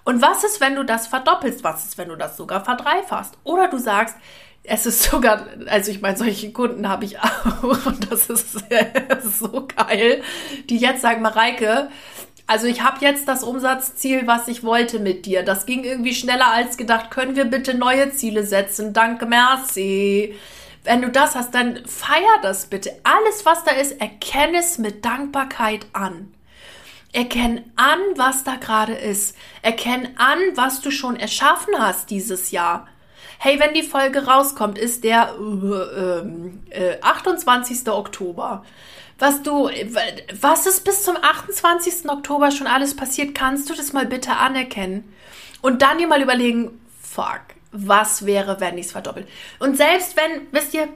Und 0.03 0.21
was 0.21 0.43
ist, 0.43 0.61
wenn 0.61 0.75
du 0.75 0.83
das 0.83 1.07
verdoppelst? 1.07 1.63
Was 1.63 1.85
ist, 1.85 1.97
wenn 1.97 2.09
du 2.09 2.15
das 2.15 2.37
sogar 2.37 2.63
verdreifachst? 2.63 3.37
Oder 3.43 3.67
du 3.67 3.77
sagst, 3.77 4.15
es 4.63 4.85
ist 4.85 5.03
sogar, 5.03 5.47
also 5.67 5.91
ich 5.91 6.01
meine, 6.01 6.17
solche 6.17 6.51
Kunden 6.51 6.87
habe 6.87 7.05
ich 7.05 7.19
auch 7.21 7.85
und 7.85 8.11
das 8.11 8.29
ist, 8.29 8.51
so 9.39 9.67
geil, 9.75 10.21
die 10.69 10.77
jetzt 10.77 11.01
sagen, 11.01 11.21
Mareike, 11.21 11.89
also 12.47 12.67
ich 12.67 12.83
habe 12.83 12.97
jetzt 13.01 13.27
das 13.27 13.43
Umsatzziel, 13.43 14.27
was 14.27 14.47
ich 14.47 14.63
wollte 14.63 14.99
mit 14.99 15.25
dir. 15.25 15.41
Das 15.43 15.65
ging 15.65 15.83
irgendwie 15.83 16.13
schneller 16.13 16.51
als 16.51 16.77
gedacht. 16.77 17.09
Können 17.09 17.35
wir 17.35 17.45
bitte 17.45 17.73
neue 17.73 18.11
Ziele 18.11 18.45
setzen? 18.45 18.93
Danke, 18.93 19.25
merci. 19.25 20.35
Wenn 20.85 21.01
du 21.01 21.09
das 21.09 21.35
hast, 21.35 21.53
dann 21.55 21.85
feier 21.85 22.39
das 22.41 22.67
bitte. 22.67 22.91
Alles, 23.03 23.45
was 23.45 23.63
da 23.63 23.71
ist, 23.71 23.99
erkenne 23.99 24.59
es 24.59 24.77
mit 24.77 25.03
Dankbarkeit 25.03 25.87
an. 25.93 26.33
Erkenn 27.11 27.63
an, 27.75 27.99
was 28.15 28.43
da 28.43 28.55
gerade 28.55 28.93
ist. 28.93 29.35
Erkenn 29.61 30.09
an, 30.17 30.37
was 30.53 30.81
du 30.81 30.91
schon 30.91 31.15
erschaffen 31.15 31.73
hast 31.79 32.11
dieses 32.11 32.51
Jahr. 32.51 32.87
Hey, 33.39 33.59
wenn 33.59 33.73
die 33.73 33.83
Folge 33.83 34.27
rauskommt, 34.27 34.77
ist 34.77 35.03
der 35.03 35.35
äh, 36.71 36.93
äh, 36.93 37.01
28. 37.01 37.87
Oktober. 37.89 38.63
Was 39.17 39.43
du, 39.43 39.69
was 40.39 40.67
ist 40.67 40.83
bis 40.83 41.03
zum 41.03 41.15
28. 41.15 42.09
Oktober 42.09 42.51
schon 42.51 42.67
alles 42.67 42.95
passiert, 42.95 43.33
kannst 43.33 43.69
du 43.69 43.73
das 43.73 43.93
mal 43.93 44.05
bitte 44.05 44.35
anerkennen? 44.37 45.11
Und 45.61 45.81
dann 45.81 45.97
dir 45.97 46.07
mal 46.07 46.21
überlegen, 46.21 46.79
fuck, 47.01 47.41
was 47.75 48.25
wäre, 48.25 48.59
wenn 48.59 48.77
ich 48.77 48.87
es 48.87 48.91
verdoppelt? 48.91 49.27
Und 49.59 49.77
selbst 49.77 50.15
wenn, 50.17 50.47
wisst 50.51 50.73
ihr, 50.73 50.87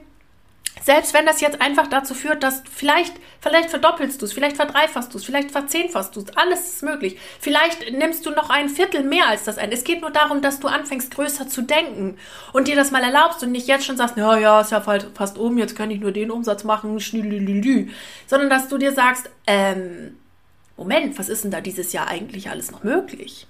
selbst 0.82 1.12
wenn 1.12 1.26
das 1.26 1.40
jetzt 1.40 1.60
einfach 1.60 1.88
dazu 1.88 2.14
führt, 2.14 2.42
dass 2.42 2.62
vielleicht, 2.70 3.14
vielleicht 3.40 3.68
verdoppelst 3.68 4.20
du 4.20 4.24
es, 4.24 4.32
vielleicht 4.32 4.56
verdreifachst 4.56 5.12
du 5.12 5.18
es, 5.18 5.24
vielleicht 5.24 5.50
verzehnfachst 5.50 6.16
du 6.16 6.20
es, 6.20 6.36
alles 6.36 6.74
ist 6.74 6.82
möglich. 6.82 7.18
Vielleicht 7.38 7.92
nimmst 7.92 8.24
du 8.24 8.30
noch 8.30 8.48
ein 8.48 8.68
Viertel 8.68 9.02
mehr 9.02 9.28
als 9.28 9.44
das 9.44 9.58
ein. 9.58 9.72
Es 9.72 9.84
geht 9.84 10.00
nur 10.00 10.10
darum, 10.10 10.40
dass 10.40 10.58
du 10.58 10.68
anfängst, 10.68 11.10
größer 11.14 11.48
zu 11.48 11.62
denken 11.62 12.16
und 12.52 12.66
dir 12.66 12.76
das 12.76 12.90
mal 12.92 13.02
erlaubst 13.02 13.42
und 13.42 13.52
nicht 13.52 13.68
jetzt 13.68 13.84
schon 13.84 13.98
sagst, 13.98 14.16
ja, 14.16 14.38
ja, 14.38 14.62
ist 14.62 14.72
ja 14.72 14.80
fast 14.80 15.36
um, 15.36 15.58
jetzt 15.58 15.76
kann 15.76 15.90
ich 15.90 16.00
nur 16.00 16.12
den 16.12 16.30
Umsatz 16.30 16.64
machen, 16.64 16.98
sondern 16.98 18.50
dass 18.50 18.68
du 18.68 18.78
dir 18.78 18.92
sagst, 18.92 19.28
ähm, 19.46 20.16
Moment, 20.78 21.18
was 21.18 21.28
ist 21.28 21.44
denn 21.44 21.50
da 21.50 21.60
dieses 21.60 21.92
Jahr 21.92 22.08
eigentlich 22.08 22.48
alles 22.48 22.70
noch 22.70 22.84
möglich? 22.84 23.46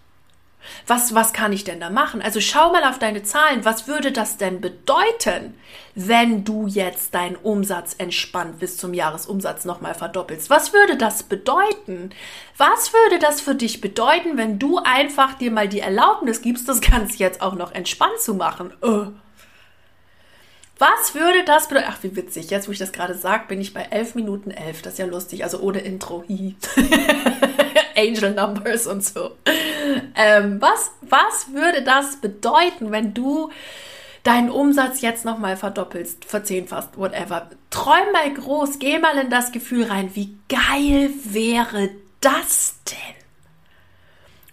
Was, 0.87 1.14
was 1.14 1.33
kann 1.33 1.52
ich 1.52 1.64
denn 1.64 1.81
da 1.81 1.90
machen? 1.90 2.23
Also 2.23 2.40
schau 2.40 2.73
mal 2.73 2.85
auf 2.85 2.99
deine 2.99 3.23
Zahlen. 3.23 3.64
Was 3.64 3.88
würde 3.88 4.12
das 4.12 4.37
denn 4.37 4.61
bedeuten, 4.61 5.55
wenn 5.95 6.45
du 6.45 6.67
jetzt 6.67 7.14
deinen 7.14 7.37
Umsatz 7.37 7.95
entspannt 7.99 8.59
bis 8.59 8.76
zum 8.76 8.95
Jahresumsatz 8.95 9.64
nochmal 9.64 9.95
verdoppelst? 9.95 10.50
Was 10.50 10.73
würde 10.73 10.97
das 10.97 11.23
bedeuten? 11.23 12.11
Was 12.57 12.93
würde 12.93 13.19
das 13.19 13.40
für 13.40 13.55
dich 13.55 13.81
bedeuten, 13.81 14.37
wenn 14.37 14.59
du 14.59 14.79
einfach 14.79 15.35
dir 15.35 15.50
mal 15.50 15.69
die 15.69 15.81
Erlaubnis 15.81 16.43
gibst, 16.43 16.69
das 16.69 16.81
Ganze 16.81 17.19
jetzt 17.19 17.40
auch 17.40 17.55
noch 17.55 17.73
entspannt 17.73 18.21
zu 18.21 18.35
machen? 18.35 18.73
Oh. 18.83 19.07
Was 20.81 21.14
würde 21.14 21.45
das 21.45 21.69
bedeuten? 21.69 21.88
Ach, 21.90 22.02
wie 22.02 22.17
witzig. 22.17 22.49
Jetzt, 22.49 22.67
wo 22.67 22.73
ich 22.73 22.79
das 22.79 22.93
gerade 22.93 23.14
sage, 23.14 23.45
bin 23.49 23.61
ich 23.61 23.75
bei 23.75 23.83
11 23.83 24.14
Minuten 24.14 24.50
11. 24.50 24.81
Das 24.81 24.95
ist 24.95 24.99
ja 24.99 25.05
lustig. 25.05 25.45
Also 25.45 25.61
ohne 25.61 25.81
Intro. 25.81 26.25
Angel 27.97 28.33
Numbers 28.33 28.87
und 28.87 29.05
so. 29.05 29.33
Ähm, 30.14 30.61
was, 30.61 30.92
was 31.02 31.52
würde 31.52 31.83
das 31.83 32.21
bedeuten, 32.21 32.90
wenn 32.90 33.14
du 33.14 33.50
deinen 34.23 34.50
Umsatz 34.50 35.00
jetzt 35.00 35.25
nochmal 35.25 35.57
verdoppelst, 35.57 36.25
verzehnfachst, 36.25 36.97
whatever? 36.97 37.50
Träum 37.71 38.12
mal 38.12 38.33
groß, 38.33 38.78
geh 38.78 38.99
mal 38.99 39.16
in 39.19 39.30
das 39.30 39.52
Gefühl 39.52 39.85
rein, 39.85 40.11
wie 40.14 40.37
geil 40.49 41.11
wäre 41.25 41.90
das 42.21 42.76
denn? 42.90 42.97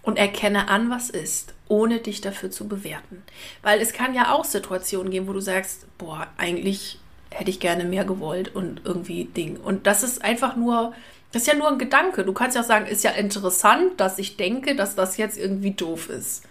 Und 0.02 0.18
erkenne 0.18 0.70
an, 0.70 0.90
was 0.90 1.10
ist, 1.10 1.54
ohne 1.68 2.00
dich 2.00 2.22
dafür 2.22 2.50
zu 2.50 2.68
bewerten. 2.68 3.24
Weil 3.62 3.82
es 3.82 3.92
kann 3.92 4.14
ja 4.14 4.32
auch 4.34 4.46
Situationen 4.46 5.12
geben, 5.12 5.28
wo 5.28 5.34
du 5.34 5.42
sagst, 5.42 5.86
boah, 5.98 6.28
eigentlich 6.38 7.00
hätte 7.30 7.50
ich 7.50 7.60
gerne 7.60 7.84
mehr 7.84 8.06
gewollt 8.06 8.56
und 8.56 8.82
irgendwie 8.86 9.26
Ding. 9.26 9.58
Und 9.58 9.86
das 9.86 10.04
ist 10.04 10.24
einfach 10.24 10.56
nur 10.56 10.94
das 11.32 11.42
ist 11.44 11.48
ja 11.48 11.56
nur 11.56 11.68
ein 11.68 11.78
Gedanke. 11.78 12.24
Du 12.24 12.34
kannst 12.34 12.56
ja 12.56 12.62
auch 12.62 12.66
sagen, 12.66 12.86
ist 12.86 13.04
ja 13.04 13.12
interessant, 13.12 14.00
dass 14.00 14.18
ich 14.18 14.38
denke, 14.38 14.76
dass 14.76 14.96
das 14.96 15.18
jetzt 15.18 15.38
irgendwie 15.38 15.72
doof 15.72 16.10
ist. 16.10 16.44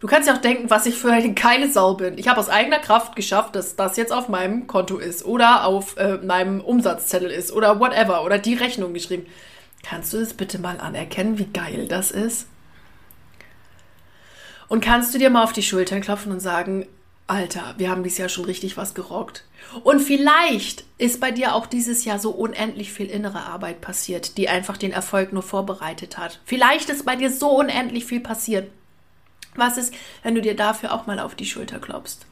Du 0.00 0.06
kannst 0.06 0.26
ja 0.26 0.34
auch 0.34 0.40
denken, 0.40 0.70
was 0.70 0.86
ich 0.86 0.94
für 0.94 1.12
eine 1.12 1.34
geile 1.34 1.70
Sau 1.70 1.94
bin. 1.94 2.16
Ich 2.16 2.26
habe 2.26 2.40
aus 2.40 2.48
eigener 2.48 2.78
Kraft 2.78 3.16
geschafft, 3.16 3.54
dass 3.54 3.76
das 3.76 3.98
jetzt 3.98 4.12
auf 4.12 4.28
meinem 4.28 4.66
Konto 4.66 4.96
ist 4.96 5.24
oder 5.26 5.66
auf 5.66 5.96
äh, 5.98 6.16
meinem 6.16 6.62
Umsatzzettel 6.62 7.30
ist 7.30 7.52
oder 7.52 7.78
whatever 7.78 8.24
oder 8.24 8.38
die 8.38 8.54
Rechnung 8.54 8.94
geschrieben. 8.94 9.26
Kannst 9.82 10.12
du 10.12 10.18
das 10.18 10.34
bitte 10.34 10.58
mal 10.58 10.80
anerkennen, 10.80 11.38
wie 11.38 11.46
geil 11.46 11.86
das 11.86 12.10
ist? 12.10 12.46
Und 14.68 14.82
kannst 14.82 15.14
du 15.14 15.18
dir 15.18 15.30
mal 15.30 15.44
auf 15.44 15.52
die 15.52 15.62
Schultern 15.62 16.00
klopfen 16.00 16.32
und 16.32 16.40
sagen, 16.40 16.86
Alter, 17.30 17.74
wir 17.78 17.90
haben 17.90 18.02
dieses 18.02 18.18
Jahr 18.18 18.28
schon 18.28 18.44
richtig 18.44 18.76
was 18.76 18.94
gerockt. 18.94 19.44
Und 19.84 20.00
vielleicht 20.00 20.84
ist 20.98 21.20
bei 21.20 21.30
dir 21.30 21.54
auch 21.54 21.66
dieses 21.66 22.04
Jahr 22.04 22.18
so 22.18 22.30
unendlich 22.32 22.92
viel 22.92 23.06
innere 23.08 23.42
Arbeit 23.44 23.80
passiert, 23.80 24.36
die 24.36 24.48
einfach 24.48 24.76
den 24.76 24.90
Erfolg 24.90 25.32
nur 25.32 25.44
vorbereitet 25.44 26.18
hat. 26.18 26.40
Vielleicht 26.44 26.90
ist 26.90 27.04
bei 27.04 27.14
dir 27.14 27.30
so 27.30 27.50
unendlich 27.50 28.04
viel 28.04 28.18
passiert. 28.18 28.68
Was 29.54 29.78
ist, 29.78 29.94
wenn 30.24 30.34
du 30.34 30.40
dir 30.40 30.56
dafür 30.56 30.92
auch 30.92 31.06
mal 31.06 31.20
auf 31.20 31.36
die 31.36 31.46
Schulter 31.46 31.78
klopfst? 31.78 32.26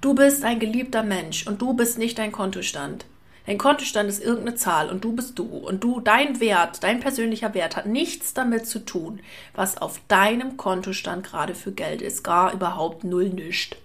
Du 0.00 0.14
bist 0.14 0.42
ein 0.42 0.58
geliebter 0.58 1.02
Mensch 1.02 1.46
und 1.46 1.60
du 1.60 1.74
bist 1.74 1.98
nicht 1.98 2.18
dein 2.18 2.32
Kontostand. 2.32 3.04
Dein 3.46 3.58
Kontostand 3.58 4.08
ist 4.08 4.22
irgendeine 4.22 4.54
Zahl 4.54 4.88
und 4.88 5.02
du 5.02 5.12
bist 5.12 5.38
du. 5.38 5.44
Und 5.44 5.82
du, 5.82 6.00
dein 6.00 6.40
Wert, 6.40 6.82
dein 6.82 7.00
persönlicher 7.00 7.54
Wert 7.54 7.76
hat 7.76 7.86
nichts 7.86 8.34
damit 8.34 8.66
zu 8.66 8.84
tun, 8.84 9.20
was 9.54 9.78
auf 9.78 10.00
deinem 10.08 10.56
Kontostand 10.56 11.26
gerade 11.26 11.54
für 11.54 11.72
Geld 11.72 12.02
ist. 12.02 12.22
Gar 12.22 12.52
überhaupt 12.52 13.02
null 13.02 13.30
nischt. 13.30 13.76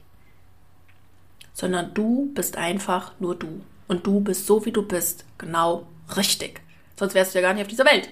Sondern 1.53 1.93
du 1.95 2.31
bist 2.35 2.55
einfach 2.55 3.13
nur 3.19 3.35
du. 3.35 3.61
Und 3.87 4.05
du 4.05 4.19
bist 4.19 4.45
so, 4.45 4.65
wie 4.65 4.71
du 4.71 4.83
bist, 4.83 5.25
genau 5.37 5.87
richtig. 6.15 6.61
Sonst 6.95 7.15
wärst 7.15 7.33
du 7.33 7.39
ja 7.39 7.47
gar 7.47 7.53
nicht 7.53 7.63
auf 7.63 7.69
dieser 7.69 7.85
Welt. 7.85 8.09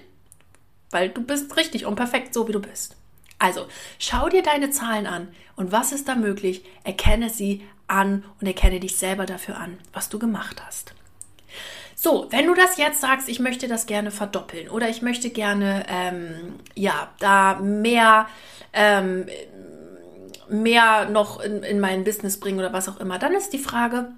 Weil 0.90 1.10
du 1.10 1.22
bist 1.22 1.56
richtig 1.58 1.86
und 1.86 1.96
perfekt, 1.96 2.34
so 2.34 2.48
wie 2.48 2.54
du 2.54 2.60
bist. 2.60 2.96
Also, 3.38 3.68
schau 4.00 4.30
dir 4.30 4.42
deine 4.42 4.72
Zahlen 4.72 5.06
an 5.06 5.28
und 5.56 5.72
was 5.72 5.92
ist 5.92 6.08
da 6.08 6.16
möglich? 6.16 6.64
Erkenne 6.84 7.30
sie 7.30 7.64
an 7.88 8.24
und 8.40 8.48
erkenne 8.48 8.80
dich 8.80 8.96
selber 8.96 9.26
dafür 9.26 9.58
an, 9.58 9.78
was 9.94 10.10
du 10.10 10.18
gemacht 10.18 10.64
hast. 10.66 10.96
So, 12.06 12.28
wenn 12.30 12.46
du 12.46 12.54
das 12.54 12.78
jetzt 12.78 13.02
sagst, 13.02 13.28
ich 13.28 13.40
möchte 13.40 13.68
das 13.68 13.88
gerne 13.88 14.12
verdoppeln 14.12 14.70
oder 14.70 14.88
ich 14.90 15.02
möchte 15.02 15.32
gerne, 15.32 15.88
ähm, 15.90 16.60
ja, 16.76 17.10
da 17.18 17.56
mehr, 17.56 18.28
ähm, 18.74 19.26
mehr 20.48 21.10
noch 21.10 21.40
in, 21.40 21.64
in 21.64 21.80
mein 21.80 22.04
Business 22.04 22.40
bringen 22.40 22.60
oder 22.60 22.74
was 22.74 22.88
auch 22.88 23.00
immer, 23.00 23.18
dann 23.18 23.34
ist 23.34 23.54
die 23.54 23.58
Frage, 23.58 24.10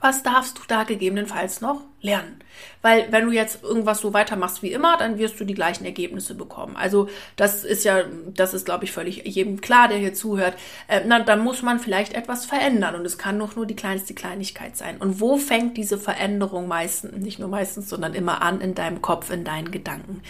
was 0.00 0.22
darfst 0.22 0.58
du 0.58 0.62
da 0.68 0.84
gegebenenfalls 0.84 1.60
noch 1.60 1.82
lernen? 2.00 2.38
Weil 2.82 3.10
wenn 3.10 3.26
du 3.26 3.32
jetzt 3.32 3.62
irgendwas 3.62 4.00
so 4.00 4.12
weitermachst 4.12 4.62
wie 4.62 4.72
immer, 4.72 4.96
dann 4.96 5.18
wirst 5.18 5.38
du 5.40 5.44
die 5.44 5.54
gleichen 5.54 5.84
Ergebnisse 5.84 6.34
bekommen. 6.34 6.76
Also 6.76 7.08
das 7.36 7.64
ist 7.64 7.84
ja, 7.84 8.04
das 8.34 8.54
ist 8.54 8.64
glaube 8.64 8.84
ich 8.84 8.92
völlig 8.92 9.26
jedem 9.26 9.60
klar, 9.60 9.88
der 9.88 9.98
hier 9.98 10.14
zuhört. 10.14 10.54
Äh, 10.86 11.02
na, 11.06 11.20
dann 11.20 11.40
muss 11.40 11.62
man 11.62 11.80
vielleicht 11.80 12.14
etwas 12.14 12.46
verändern 12.46 12.94
und 12.94 13.04
es 13.04 13.18
kann 13.18 13.38
doch 13.38 13.56
nur 13.56 13.66
die 13.66 13.76
kleinste 13.76 14.14
Kleinigkeit 14.14 14.76
sein. 14.76 14.98
Und 14.98 15.20
wo 15.20 15.36
fängt 15.36 15.76
diese 15.76 15.98
Veränderung 15.98 16.68
meistens, 16.68 17.16
nicht 17.16 17.38
nur 17.38 17.48
meistens, 17.48 17.88
sondern 17.88 18.14
immer 18.14 18.42
an 18.42 18.60
in 18.60 18.74
deinem 18.74 19.02
Kopf, 19.02 19.30
in 19.30 19.44
deinen 19.44 19.70
Gedanken? 19.70 20.22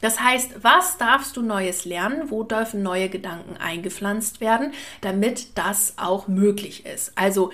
Das 0.00 0.18
heißt, 0.20 0.62
was 0.62 0.96
darfst 0.96 1.36
du 1.36 1.42
Neues 1.42 1.84
lernen? 1.84 2.30
Wo 2.30 2.42
dürfen 2.42 2.82
neue 2.82 3.10
Gedanken 3.10 3.58
eingepflanzt 3.58 4.40
werden, 4.40 4.72
damit 5.02 5.58
das 5.58 5.94
auch 5.98 6.26
möglich 6.26 6.86
ist? 6.86 7.12
Also 7.16 7.50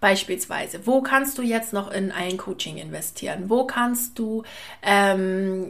Beispielsweise, 0.00 0.86
wo 0.86 1.02
kannst 1.02 1.36
du 1.36 1.42
jetzt 1.42 1.74
noch 1.74 1.90
in 1.90 2.10
ein 2.10 2.38
Coaching 2.38 2.78
investieren? 2.78 3.44
Wo 3.50 3.66
kannst 3.66 4.18
du 4.18 4.44
ähm, 4.82 5.68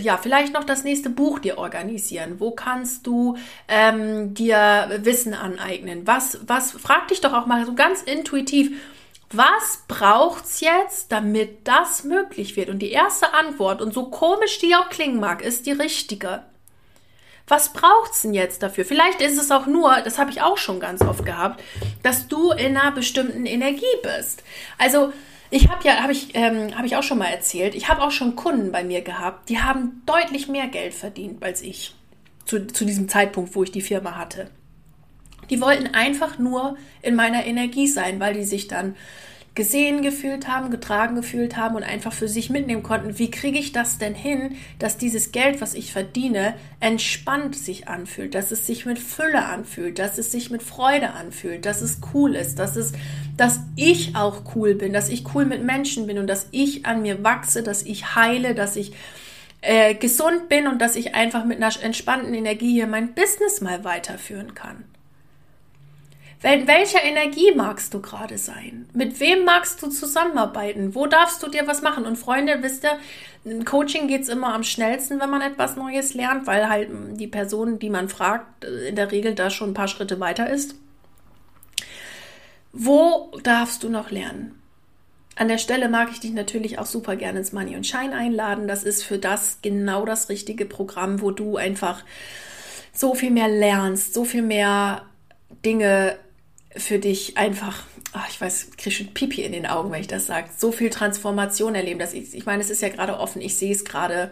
ja 0.00 0.16
vielleicht 0.16 0.54
noch 0.54 0.64
das 0.64 0.84
nächste 0.84 1.10
Buch 1.10 1.38
dir 1.38 1.58
organisieren? 1.58 2.40
Wo 2.40 2.52
kannst 2.52 3.06
du 3.06 3.36
ähm, 3.68 4.32
dir 4.32 4.88
Wissen 5.02 5.34
aneignen? 5.34 6.06
Was, 6.06 6.40
was, 6.46 6.72
frag 6.72 7.08
dich 7.08 7.20
doch 7.20 7.34
auch 7.34 7.44
mal 7.44 7.66
so 7.66 7.74
ganz 7.74 8.00
intuitiv, 8.02 8.70
was 9.30 9.84
braucht's 9.86 10.60
jetzt, 10.60 11.12
damit 11.12 11.68
das 11.68 12.04
möglich 12.04 12.56
wird? 12.56 12.70
Und 12.70 12.78
die 12.78 12.92
erste 12.92 13.34
Antwort, 13.34 13.82
und 13.82 13.92
so 13.92 14.06
komisch 14.06 14.58
die 14.60 14.74
auch 14.74 14.88
klingen 14.88 15.20
mag, 15.20 15.42
ist 15.42 15.66
die 15.66 15.72
richtige. 15.72 16.42
Was 17.48 17.72
braucht's 17.72 18.22
denn 18.22 18.34
jetzt 18.34 18.62
dafür? 18.62 18.84
Vielleicht 18.84 19.20
ist 19.20 19.38
es 19.38 19.50
auch 19.50 19.66
nur, 19.66 20.00
das 20.02 20.18
habe 20.18 20.30
ich 20.30 20.42
auch 20.42 20.58
schon 20.58 20.80
ganz 20.80 21.02
oft 21.02 21.24
gehabt, 21.24 21.62
dass 22.02 22.28
du 22.28 22.52
in 22.52 22.76
einer 22.76 22.92
bestimmten 22.92 23.46
Energie 23.46 23.84
bist. 24.02 24.42
Also 24.76 25.12
ich 25.50 25.68
habe 25.68 25.82
ja, 25.84 26.02
habe 26.02 26.12
ich, 26.12 26.34
ähm, 26.34 26.76
habe 26.76 26.86
ich 26.86 26.96
auch 26.96 27.02
schon 27.02 27.18
mal 27.18 27.28
erzählt, 27.28 27.74
ich 27.74 27.88
habe 27.88 28.02
auch 28.02 28.10
schon 28.10 28.36
Kunden 28.36 28.70
bei 28.70 28.84
mir 28.84 29.00
gehabt, 29.00 29.48
die 29.48 29.60
haben 29.60 30.02
deutlich 30.04 30.48
mehr 30.48 30.66
Geld 30.66 30.92
verdient 30.92 31.42
als 31.42 31.62
ich 31.62 31.94
zu, 32.44 32.66
zu 32.66 32.84
diesem 32.84 33.08
Zeitpunkt, 33.08 33.54
wo 33.54 33.62
ich 33.62 33.72
die 33.72 33.80
Firma 33.80 34.16
hatte. 34.16 34.50
Die 35.48 35.60
wollten 35.62 35.94
einfach 35.94 36.38
nur 36.38 36.76
in 37.00 37.14
meiner 37.14 37.46
Energie 37.46 37.86
sein, 37.86 38.20
weil 38.20 38.34
die 38.34 38.44
sich 38.44 38.68
dann 38.68 38.96
gesehen 39.58 40.02
gefühlt 40.02 40.46
haben, 40.46 40.70
getragen 40.70 41.16
gefühlt 41.16 41.56
haben 41.56 41.74
und 41.74 41.82
einfach 41.82 42.12
für 42.12 42.28
sich 42.28 42.48
mitnehmen 42.48 42.84
konnten, 42.84 43.18
wie 43.18 43.28
kriege 43.28 43.58
ich 43.58 43.72
das 43.72 43.98
denn 43.98 44.14
hin, 44.14 44.54
dass 44.78 44.98
dieses 44.98 45.32
Geld, 45.32 45.60
was 45.60 45.74
ich 45.74 45.92
verdiene, 45.92 46.54
entspannt 46.78 47.56
sich 47.56 47.88
anfühlt, 47.88 48.36
dass 48.36 48.52
es 48.52 48.68
sich 48.68 48.86
mit 48.86 49.00
Fülle 49.00 49.46
anfühlt, 49.46 49.98
dass 49.98 50.16
es 50.16 50.30
sich 50.30 50.50
mit 50.50 50.62
Freude 50.62 51.10
anfühlt, 51.10 51.66
dass 51.66 51.82
es 51.82 51.98
cool 52.14 52.36
ist, 52.36 52.60
dass 52.60 52.76
es, 52.76 52.92
dass 53.36 53.58
ich 53.74 54.14
auch 54.14 54.54
cool 54.54 54.76
bin, 54.76 54.92
dass 54.92 55.08
ich 55.08 55.34
cool 55.34 55.44
mit 55.44 55.64
Menschen 55.64 56.06
bin 56.06 56.18
und 56.18 56.28
dass 56.28 56.46
ich 56.52 56.86
an 56.86 57.02
mir 57.02 57.24
wachse, 57.24 57.64
dass 57.64 57.82
ich 57.82 58.14
heile, 58.14 58.54
dass 58.54 58.76
ich 58.76 58.92
äh, 59.60 59.96
gesund 59.96 60.48
bin 60.48 60.68
und 60.68 60.80
dass 60.80 60.94
ich 60.94 61.16
einfach 61.16 61.44
mit 61.44 61.56
einer 61.56 61.72
entspannten 61.82 62.32
Energie 62.32 62.74
hier 62.74 62.86
mein 62.86 63.12
Business 63.14 63.60
mal 63.60 63.82
weiterführen 63.82 64.54
kann. 64.54 64.84
In 66.40 66.68
welcher 66.68 67.02
Energie 67.02 67.52
magst 67.56 67.92
du 67.94 68.00
gerade 68.00 68.38
sein? 68.38 68.88
Mit 68.92 69.18
wem 69.18 69.44
magst 69.44 69.82
du 69.82 69.88
zusammenarbeiten? 69.88 70.94
Wo 70.94 71.06
darfst 71.06 71.42
du 71.42 71.48
dir 71.48 71.66
was 71.66 71.82
machen? 71.82 72.06
Und 72.06 72.16
Freunde, 72.16 72.58
wisst 72.62 72.84
ihr, 72.84 72.96
im 73.44 73.64
Coaching 73.64 74.06
geht 74.06 74.22
es 74.22 74.28
immer 74.28 74.54
am 74.54 74.62
schnellsten, 74.62 75.18
wenn 75.20 75.30
man 75.30 75.42
etwas 75.42 75.74
Neues 75.74 76.14
lernt, 76.14 76.46
weil 76.46 76.68
halt 76.68 76.90
die 77.18 77.26
Person, 77.26 77.80
die 77.80 77.90
man 77.90 78.08
fragt, 78.08 78.64
in 78.64 78.94
der 78.94 79.10
Regel 79.10 79.34
da 79.34 79.50
schon 79.50 79.70
ein 79.70 79.74
paar 79.74 79.88
Schritte 79.88 80.20
weiter 80.20 80.48
ist. 80.48 80.76
Wo 82.72 83.32
darfst 83.42 83.82
du 83.82 83.88
noch 83.88 84.12
lernen? 84.12 84.54
An 85.34 85.48
der 85.48 85.58
Stelle 85.58 85.88
mag 85.88 86.08
ich 86.12 86.20
dich 86.20 86.32
natürlich 86.32 86.78
auch 86.78 86.86
super 86.86 87.16
gerne 87.16 87.40
ins 87.40 87.52
Money 87.52 87.74
und 87.74 87.86
Shine 87.86 88.14
einladen. 88.14 88.68
Das 88.68 88.84
ist 88.84 89.02
für 89.02 89.18
das 89.18 89.58
genau 89.60 90.04
das 90.04 90.28
richtige 90.28 90.66
Programm, 90.66 91.20
wo 91.20 91.32
du 91.32 91.56
einfach 91.56 92.04
so 92.92 93.14
viel 93.14 93.30
mehr 93.30 93.48
lernst, 93.48 94.14
so 94.14 94.24
viel 94.24 94.42
mehr 94.42 95.02
Dinge 95.64 96.16
für 96.78 96.98
dich 96.98 97.36
einfach, 97.36 97.84
ach, 98.12 98.28
ich 98.30 98.40
weiß, 98.40 98.70
kriege 98.76 98.94
schon 98.94 99.14
Pipi 99.14 99.42
in 99.42 99.52
den 99.52 99.66
Augen, 99.66 99.90
wenn 99.90 100.00
ich 100.00 100.06
das 100.06 100.26
sage, 100.26 100.48
so 100.56 100.72
viel 100.72 100.90
Transformation 100.90 101.74
erleben. 101.74 101.98
Dass 101.98 102.14
ich, 102.14 102.34
ich 102.34 102.46
meine, 102.46 102.62
es 102.62 102.70
ist 102.70 102.82
ja 102.82 102.88
gerade 102.88 103.18
offen, 103.18 103.42
ich 103.42 103.56
sehe 103.56 103.72
es 103.72 103.84
gerade 103.84 104.30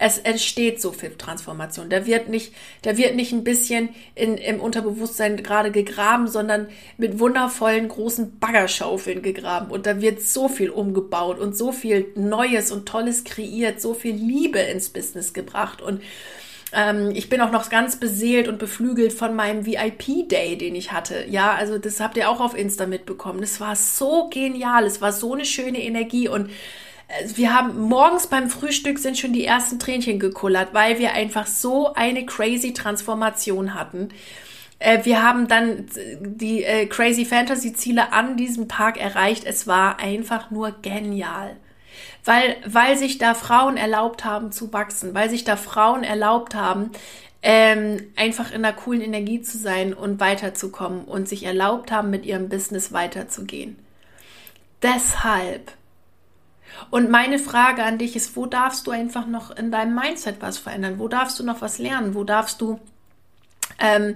es 0.00 0.16
entsteht 0.16 0.80
so 0.80 0.92
viel 0.92 1.10
Transformation. 1.10 1.90
Da 1.90 2.06
wird 2.06 2.30
nicht, 2.30 2.54
da 2.82 2.96
wird 2.96 3.16
nicht 3.16 3.32
ein 3.32 3.44
bisschen 3.44 3.90
in, 4.14 4.38
im 4.38 4.58
Unterbewusstsein 4.58 5.36
gerade 5.36 5.70
gegraben, 5.70 6.26
sondern 6.26 6.68
mit 6.96 7.18
wundervollen 7.18 7.86
großen 7.86 8.38
Baggerschaufeln 8.38 9.20
gegraben. 9.20 9.70
Und 9.70 9.84
da 9.84 10.00
wird 10.00 10.22
so 10.22 10.48
viel 10.48 10.70
umgebaut 10.70 11.38
und 11.38 11.54
so 11.54 11.70
viel 11.70 12.06
Neues 12.14 12.72
und 12.72 12.88
Tolles 12.88 13.24
kreiert, 13.24 13.82
so 13.82 13.92
viel 13.92 14.14
Liebe 14.14 14.58
ins 14.58 14.88
Business 14.88 15.34
gebracht. 15.34 15.82
Und 15.82 16.00
ähm, 16.72 17.10
ich 17.14 17.28
bin 17.28 17.40
auch 17.40 17.50
noch 17.50 17.68
ganz 17.70 17.96
beseelt 17.96 18.48
und 18.48 18.58
beflügelt 18.58 19.12
von 19.12 19.34
meinem 19.34 19.66
VIP-Day, 19.66 20.56
den 20.56 20.74
ich 20.74 20.92
hatte. 20.92 21.26
Ja, 21.28 21.54
also 21.54 21.78
das 21.78 22.00
habt 22.00 22.16
ihr 22.16 22.30
auch 22.30 22.40
auf 22.40 22.56
Insta 22.56 22.86
mitbekommen. 22.86 23.40
Das 23.40 23.60
war 23.60 23.76
so 23.76 24.28
genial. 24.28 24.84
Es 24.84 25.00
war 25.00 25.12
so 25.12 25.34
eine 25.34 25.44
schöne 25.44 25.82
Energie 25.82 26.28
und 26.28 26.50
wir 27.34 27.52
haben 27.52 27.80
morgens 27.80 28.28
beim 28.28 28.48
Frühstück 28.48 28.98
sind 28.98 29.18
schon 29.18 29.32
die 29.32 29.44
ersten 29.44 29.78
Tränchen 29.78 30.18
gekullert, 30.18 30.72
weil 30.72 30.98
wir 30.98 31.12
einfach 31.12 31.46
so 31.46 31.92
eine 31.94 32.24
crazy 32.24 32.72
Transformation 32.72 33.74
hatten. 33.74 34.10
Äh, 34.78 35.04
wir 35.04 35.22
haben 35.22 35.48
dann 35.48 35.86
die 36.20 36.62
äh, 36.64 36.86
Crazy 36.86 37.24
Fantasy 37.24 37.72
Ziele 37.72 38.12
an 38.12 38.36
diesem 38.36 38.68
Tag 38.68 38.98
erreicht. 38.98 39.44
Es 39.44 39.66
war 39.66 39.98
einfach 39.98 40.50
nur 40.50 40.72
genial. 40.82 41.56
Weil, 42.24 42.56
weil 42.66 42.96
sich 42.96 43.18
da 43.18 43.34
Frauen 43.34 43.76
erlaubt 43.76 44.24
haben 44.24 44.52
zu 44.52 44.72
wachsen, 44.72 45.14
weil 45.14 45.30
sich 45.30 45.44
da 45.44 45.56
Frauen 45.56 46.04
erlaubt 46.04 46.54
haben, 46.54 46.90
ähm, 47.42 48.12
einfach 48.16 48.50
in 48.50 48.64
einer 48.64 48.74
coolen 48.74 49.00
Energie 49.00 49.40
zu 49.40 49.56
sein 49.56 49.94
und 49.94 50.20
weiterzukommen 50.20 51.04
und 51.04 51.28
sich 51.28 51.44
erlaubt 51.44 51.90
haben, 51.90 52.10
mit 52.10 52.26
ihrem 52.26 52.48
Business 52.48 52.92
weiterzugehen. 52.92 53.78
Deshalb 54.82 55.72
und 56.90 57.10
meine 57.10 57.38
Frage 57.38 57.82
an 57.82 57.98
dich 57.98 58.16
ist, 58.16 58.36
wo 58.36 58.46
darfst 58.46 58.86
du 58.86 58.90
einfach 58.90 59.26
noch 59.26 59.50
in 59.50 59.70
deinem 59.70 59.94
Mindset 59.94 60.36
was 60.40 60.58
verändern? 60.58 60.98
Wo 60.98 61.08
darfst 61.08 61.38
du 61.38 61.44
noch 61.44 61.60
was 61.60 61.78
lernen? 61.78 62.14
Wo 62.14 62.24
darfst 62.24 62.60
du 62.60 62.80
ähm, 63.80 64.14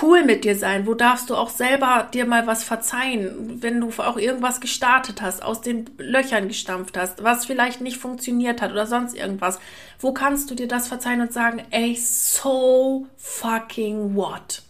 cool 0.00 0.24
mit 0.24 0.44
dir 0.44 0.56
sein? 0.56 0.86
Wo 0.86 0.94
darfst 0.94 1.30
du 1.30 1.34
auch 1.34 1.50
selber 1.50 2.08
dir 2.12 2.26
mal 2.26 2.46
was 2.46 2.62
verzeihen, 2.62 3.62
wenn 3.62 3.80
du 3.80 3.90
auch 3.98 4.16
irgendwas 4.16 4.60
gestartet 4.60 5.22
hast, 5.22 5.42
aus 5.42 5.60
den 5.60 5.90
Löchern 5.98 6.48
gestampft 6.48 6.96
hast, 6.96 7.22
was 7.24 7.46
vielleicht 7.46 7.80
nicht 7.80 7.96
funktioniert 7.96 8.62
hat 8.62 8.70
oder 8.70 8.86
sonst 8.86 9.16
irgendwas? 9.16 9.58
Wo 9.98 10.12
kannst 10.12 10.50
du 10.50 10.54
dir 10.54 10.68
das 10.68 10.88
verzeihen 10.88 11.20
und 11.20 11.32
sagen, 11.32 11.62
ey, 11.70 11.96
so 11.96 13.06
fucking 13.16 14.14
what? 14.14 14.62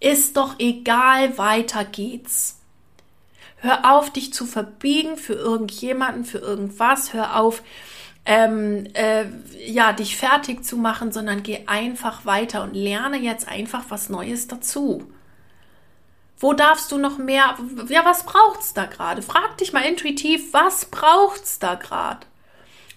Ist 0.00 0.36
doch 0.36 0.54
egal, 0.58 1.38
weiter 1.38 1.84
geht's. 1.84 2.60
Hör 3.60 3.92
auf, 3.92 4.10
dich 4.10 4.32
zu 4.32 4.46
verbiegen 4.46 5.16
für 5.16 5.32
irgendjemanden, 5.32 6.24
für 6.24 6.38
irgendwas. 6.38 7.12
Hör 7.12 7.40
auf, 7.40 7.62
ähm, 8.28 8.86
äh, 8.92 9.24
ja, 9.66 9.94
dich 9.94 10.18
fertig 10.18 10.62
zu 10.62 10.76
machen, 10.76 11.12
sondern 11.12 11.42
geh 11.42 11.60
einfach 11.66 12.26
weiter 12.26 12.62
und 12.62 12.74
lerne 12.74 13.16
jetzt 13.16 13.48
einfach 13.48 13.86
was 13.88 14.10
Neues 14.10 14.46
dazu. 14.46 15.10
Wo 16.38 16.52
darfst 16.52 16.92
du 16.92 16.98
noch 16.98 17.16
mehr? 17.16 17.56
Ja, 17.88 18.04
was 18.04 18.26
braucht's 18.26 18.74
da 18.74 18.84
gerade? 18.84 19.22
Frag 19.22 19.56
dich 19.56 19.72
mal 19.72 19.82
intuitiv, 19.82 20.52
was 20.52 20.84
braucht's 20.84 21.58
da 21.58 21.74
gerade? 21.74 22.26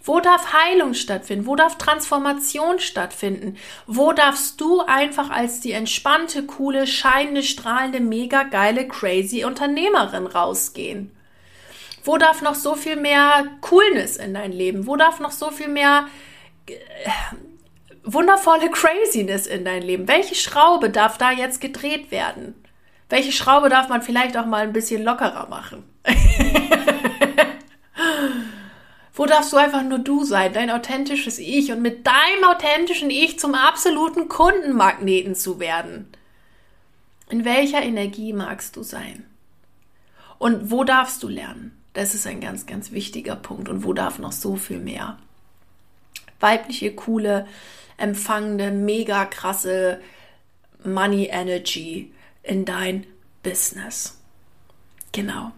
Wo 0.03 0.19
darf 0.19 0.51
Heilung 0.51 0.93
stattfinden? 0.95 1.45
Wo 1.45 1.55
darf 1.55 1.77
Transformation 1.77 2.79
stattfinden? 2.79 3.55
Wo 3.87 4.11
darfst 4.11 4.59
du 4.59 4.81
einfach 4.81 5.29
als 5.29 5.61
die 5.61 5.71
entspannte, 5.71 6.45
coole, 6.45 6.87
scheinende, 6.87 7.43
strahlende, 7.43 8.01
mega 8.01 8.43
geile, 8.43 8.85
crazy 8.85 9.45
Unternehmerin 9.45 10.27
rausgehen? 10.27 11.15
Wo 12.03 12.17
darf 12.17 12.41
noch 12.41 12.55
so 12.55 12.75
viel 12.75 12.95
mehr 12.95 13.45
Coolness 13.61 14.17
in 14.17 14.33
dein 14.33 14.51
Leben? 14.51 14.87
Wo 14.87 14.95
darf 14.95 15.19
noch 15.19 15.31
so 15.31 15.51
viel 15.51 15.67
mehr 15.67 16.07
äh, 16.67 16.73
wundervolle 18.03 18.71
Craziness 18.71 19.45
in 19.47 19.65
dein 19.65 19.83
Leben? 19.83 20.07
Welche 20.07 20.35
Schraube 20.35 20.89
darf 20.89 21.17
da 21.17 21.31
jetzt 21.31 21.61
gedreht 21.61 22.11
werden? 22.11 22.55
Welche 23.09 23.31
Schraube 23.31 23.69
darf 23.69 23.89
man 23.89 24.01
vielleicht 24.01 24.37
auch 24.37 24.45
mal 24.45 24.63
ein 24.63 24.73
bisschen 24.73 25.03
lockerer 25.03 25.47
machen? 25.49 25.83
Wo 29.13 29.25
darfst 29.25 29.51
du 29.51 29.57
einfach 29.57 29.83
nur 29.83 29.99
du 29.99 30.23
sein, 30.23 30.53
dein 30.53 30.71
authentisches 30.71 31.37
Ich 31.37 31.71
und 31.71 31.81
mit 31.81 32.07
deinem 32.07 32.45
authentischen 32.45 33.09
Ich 33.09 33.37
zum 33.37 33.53
absoluten 33.53 34.29
Kundenmagneten 34.29 35.35
zu 35.35 35.59
werden? 35.59 36.07
In 37.29 37.45
welcher 37.45 37.83
Energie 37.83 38.33
magst 38.33 38.77
du 38.77 38.83
sein? 38.83 39.25
Und 40.39 40.71
wo 40.71 40.83
darfst 40.83 41.21
du 41.21 41.27
lernen? 41.27 41.80
Das 41.93 42.15
ist 42.15 42.27
ein 42.27 42.39
ganz, 42.39 42.65
ganz 42.65 42.91
wichtiger 42.91 43.35
Punkt. 43.35 43.69
Und 43.69 43.83
wo 43.83 43.93
darf 43.93 44.19
noch 44.19 44.31
so 44.31 44.55
viel 44.55 44.79
mehr? 44.79 45.17
Weibliche, 46.39 46.93
coole, 46.93 47.47
empfangende, 47.97 48.71
mega 48.71 49.25
krasse 49.25 50.01
Money 50.83 51.27
Energy 51.31 52.11
in 52.43 52.65
dein 52.65 53.05
Business. 53.43 54.17
Genau, 55.11 55.51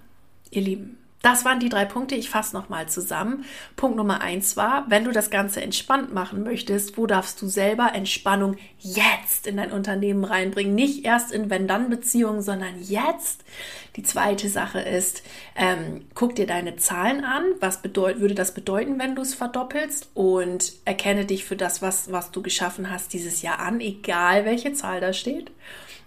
ihr 0.51 0.61
Lieben. 0.61 1.02
Das 1.23 1.45
waren 1.45 1.61
die 1.61 1.69
drei 1.69 1.85
Punkte. 1.85 2.15
Ich 2.15 2.29
fasse 2.29 2.53
nochmal 2.53 2.89
zusammen. 2.89 3.45
Punkt 3.77 3.95
Nummer 3.95 4.19
eins 4.19 4.57
war, 4.57 4.83
wenn 4.89 5.05
du 5.05 5.11
das 5.11 5.29
Ganze 5.29 5.61
entspannt 5.61 6.13
machen 6.13 6.43
möchtest, 6.43 6.97
wo 6.97 7.07
darfst 7.07 7.41
du 7.41 7.47
selber 7.47 7.93
Entspannung 7.95 8.57
jetzt 8.77 9.47
in 9.47 9.55
dein 9.55 9.71
Unternehmen 9.71 10.25
reinbringen? 10.25 10.75
Nicht 10.75 11.05
erst 11.05 11.31
in 11.31 11.49
Wenn-Dann-Beziehungen, 11.49 12.41
sondern 12.41 12.73
jetzt. 12.83 13.45
Die 13.95 14.03
zweite 14.03 14.49
Sache 14.49 14.81
ist, 14.81 15.23
ähm, 15.55 16.05
guck 16.13 16.35
dir 16.35 16.45
deine 16.45 16.75
Zahlen 16.75 17.23
an. 17.23 17.45
Was 17.61 17.81
bedeut, 17.81 18.19
würde 18.19 18.35
das 18.35 18.53
bedeuten, 18.53 18.99
wenn 18.99 19.15
du 19.15 19.21
es 19.21 19.33
verdoppelst? 19.33 20.09
Und 20.15 20.73
erkenne 20.83 21.23
dich 21.23 21.45
für 21.45 21.55
das, 21.55 21.81
was, 21.81 22.11
was 22.11 22.31
du 22.31 22.41
geschaffen 22.41 22.91
hast 22.91 23.13
dieses 23.13 23.41
Jahr 23.41 23.59
an, 23.59 23.79
egal 23.79 24.43
welche 24.43 24.73
Zahl 24.73 24.99
da 24.99 25.13
steht. 25.13 25.51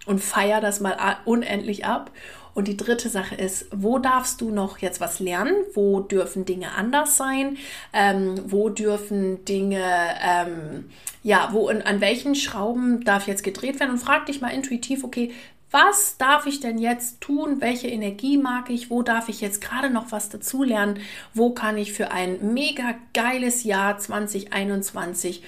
Und 0.06 0.22
feier 0.22 0.60
das 0.60 0.80
mal 0.80 0.96
unendlich 1.24 1.84
ab. 1.84 2.10
Und 2.54 2.68
die 2.68 2.76
dritte 2.78 3.10
Sache 3.10 3.34
ist, 3.34 3.66
wo 3.70 3.98
darfst 3.98 4.40
du 4.40 4.50
noch 4.50 4.78
jetzt 4.78 4.98
was 4.98 5.20
lernen? 5.20 5.52
Wo 5.74 6.00
dürfen 6.00 6.46
Dinge 6.46 6.72
anders 6.72 7.18
sein? 7.18 7.58
Ähm, 7.92 8.40
wo 8.46 8.70
dürfen 8.70 9.44
Dinge, 9.44 9.84
ähm, 10.22 10.88
ja, 11.22 11.50
wo 11.52 11.68
und 11.68 11.82
an 11.82 12.00
welchen 12.00 12.34
Schrauben 12.34 13.04
darf 13.04 13.26
jetzt 13.26 13.44
gedreht 13.44 13.78
werden? 13.78 13.90
Und 13.90 13.98
frag 13.98 14.24
dich 14.24 14.40
mal 14.40 14.54
intuitiv, 14.54 15.04
okay, 15.04 15.32
was 15.70 16.16
darf 16.16 16.46
ich 16.46 16.60
denn 16.60 16.78
jetzt 16.78 17.20
tun? 17.20 17.60
Welche 17.60 17.88
Energie 17.88 18.38
mag 18.38 18.70
ich? 18.70 18.88
Wo 18.88 19.02
darf 19.02 19.28
ich 19.28 19.42
jetzt 19.42 19.60
gerade 19.60 19.90
noch 19.90 20.12
was 20.12 20.30
dazulernen? 20.30 21.00
Wo 21.34 21.50
kann 21.50 21.76
ich 21.76 21.92
für 21.92 22.10
ein 22.10 22.54
mega 22.54 22.94
geiles 23.12 23.64
Jahr 23.64 23.98
2021 23.98 25.42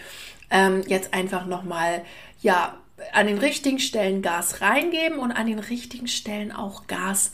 ähm, 0.50 0.82
jetzt 0.86 1.14
einfach 1.14 1.46
nochmal, 1.46 2.04
ja, 2.42 2.77
an 3.12 3.26
den 3.26 3.38
richtigen 3.38 3.78
Stellen 3.78 4.22
Gas 4.22 4.60
reingeben 4.60 5.18
und 5.18 5.32
an 5.32 5.46
den 5.46 5.58
richtigen 5.58 6.08
Stellen 6.08 6.52
auch 6.52 6.86
Gas 6.86 7.32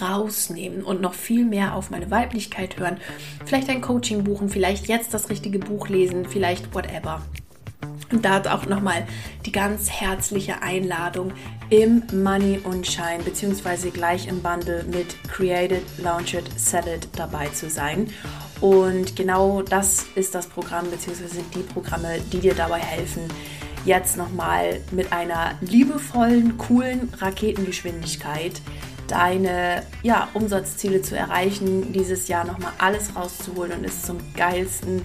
rausnehmen 0.00 0.82
und 0.82 1.00
noch 1.00 1.14
viel 1.14 1.44
mehr 1.44 1.74
auf 1.74 1.90
meine 1.90 2.10
Weiblichkeit 2.10 2.78
hören. 2.78 2.98
Vielleicht 3.44 3.68
ein 3.68 3.80
Coaching 3.80 4.24
buchen, 4.24 4.48
vielleicht 4.48 4.86
jetzt 4.86 5.14
das 5.14 5.30
richtige 5.30 5.58
Buch 5.58 5.88
lesen, 5.88 6.26
vielleicht 6.26 6.74
whatever. 6.74 7.22
Und 8.10 8.24
da 8.24 8.40
auch 8.52 8.66
nochmal 8.66 9.06
die 9.44 9.52
ganz 9.52 9.90
herzliche 9.90 10.62
Einladung 10.62 11.32
im 11.70 12.02
Money 12.12 12.60
und 12.62 12.86
Shine, 12.86 13.22
beziehungsweise 13.24 13.90
gleich 13.90 14.28
im 14.28 14.42
Bundle 14.42 14.84
mit 14.84 15.16
Created, 15.28 15.82
Launched, 15.98 16.34
It 16.34 17.08
dabei 17.16 17.48
zu 17.48 17.68
sein. 17.68 18.08
Und 18.60 19.16
genau 19.16 19.62
das 19.62 20.06
ist 20.14 20.34
das 20.34 20.46
Programm, 20.46 20.90
beziehungsweise 20.90 21.42
die 21.54 21.62
Programme, 21.62 22.20
die 22.32 22.38
dir 22.38 22.54
dabei 22.54 22.78
helfen, 22.78 23.22
jetzt 23.84 24.16
nochmal 24.16 24.80
mit 24.90 25.12
einer 25.12 25.52
liebevollen, 25.60 26.58
coolen 26.58 27.12
Raketengeschwindigkeit 27.18 28.60
deine 29.08 29.82
ja, 30.02 30.28
Umsatzziele 30.34 31.02
zu 31.02 31.16
erreichen, 31.16 31.92
dieses 31.92 32.28
Jahr 32.28 32.44
nochmal 32.44 32.72
alles 32.78 33.14
rauszuholen 33.14 33.72
und 33.72 33.84
es 33.84 34.02
zum 34.02 34.18
geilsten 34.34 35.02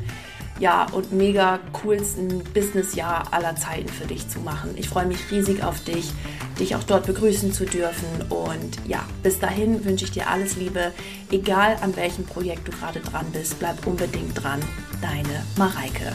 ja, 0.59 0.87
und 0.91 1.13
mega 1.13 1.59
coolsten 1.71 2.43
Businessjahr 2.53 3.31
aller 3.31 3.55
Zeiten 3.55 3.87
für 3.87 4.05
dich 4.05 4.27
zu 4.27 4.39
machen. 4.39 4.71
Ich 4.75 4.89
freue 4.89 5.05
mich 5.05 5.31
riesig 5.31 5.63
auf 5.63 5.83
dich, 5.83 6.11
dich 6.59 6.75
auch 6.75 6.83
dort 6.83 7.05
begrüßen 7.05 7.53
zu 7.53 7.65
dürfen. 7.65 8.07
Und 8.29 8.77
ja, 8.85 9.05
bis 9.23 9.39
dahin 9.39 9.85
wünsche 9.85 10.05
ich 10.05 10.11
dir 10.11 10.29
alles 10.29 10.57
Liebe. 10.57 10.91
Egal 11.31 11.77
an 11.81 11.95
welchem 11.95 12.25
Projekt 12.25 12.67
du 12.67 12.71
gerade 12.71 12.99
dran 12.99 13.27
bist, 13.31 13.57
bleib 13.59 13.87
unbedingt 13.87 14.43
dran. 14.43 14.59
Deine 15.01 15.45
Mareike. 15.57 16.11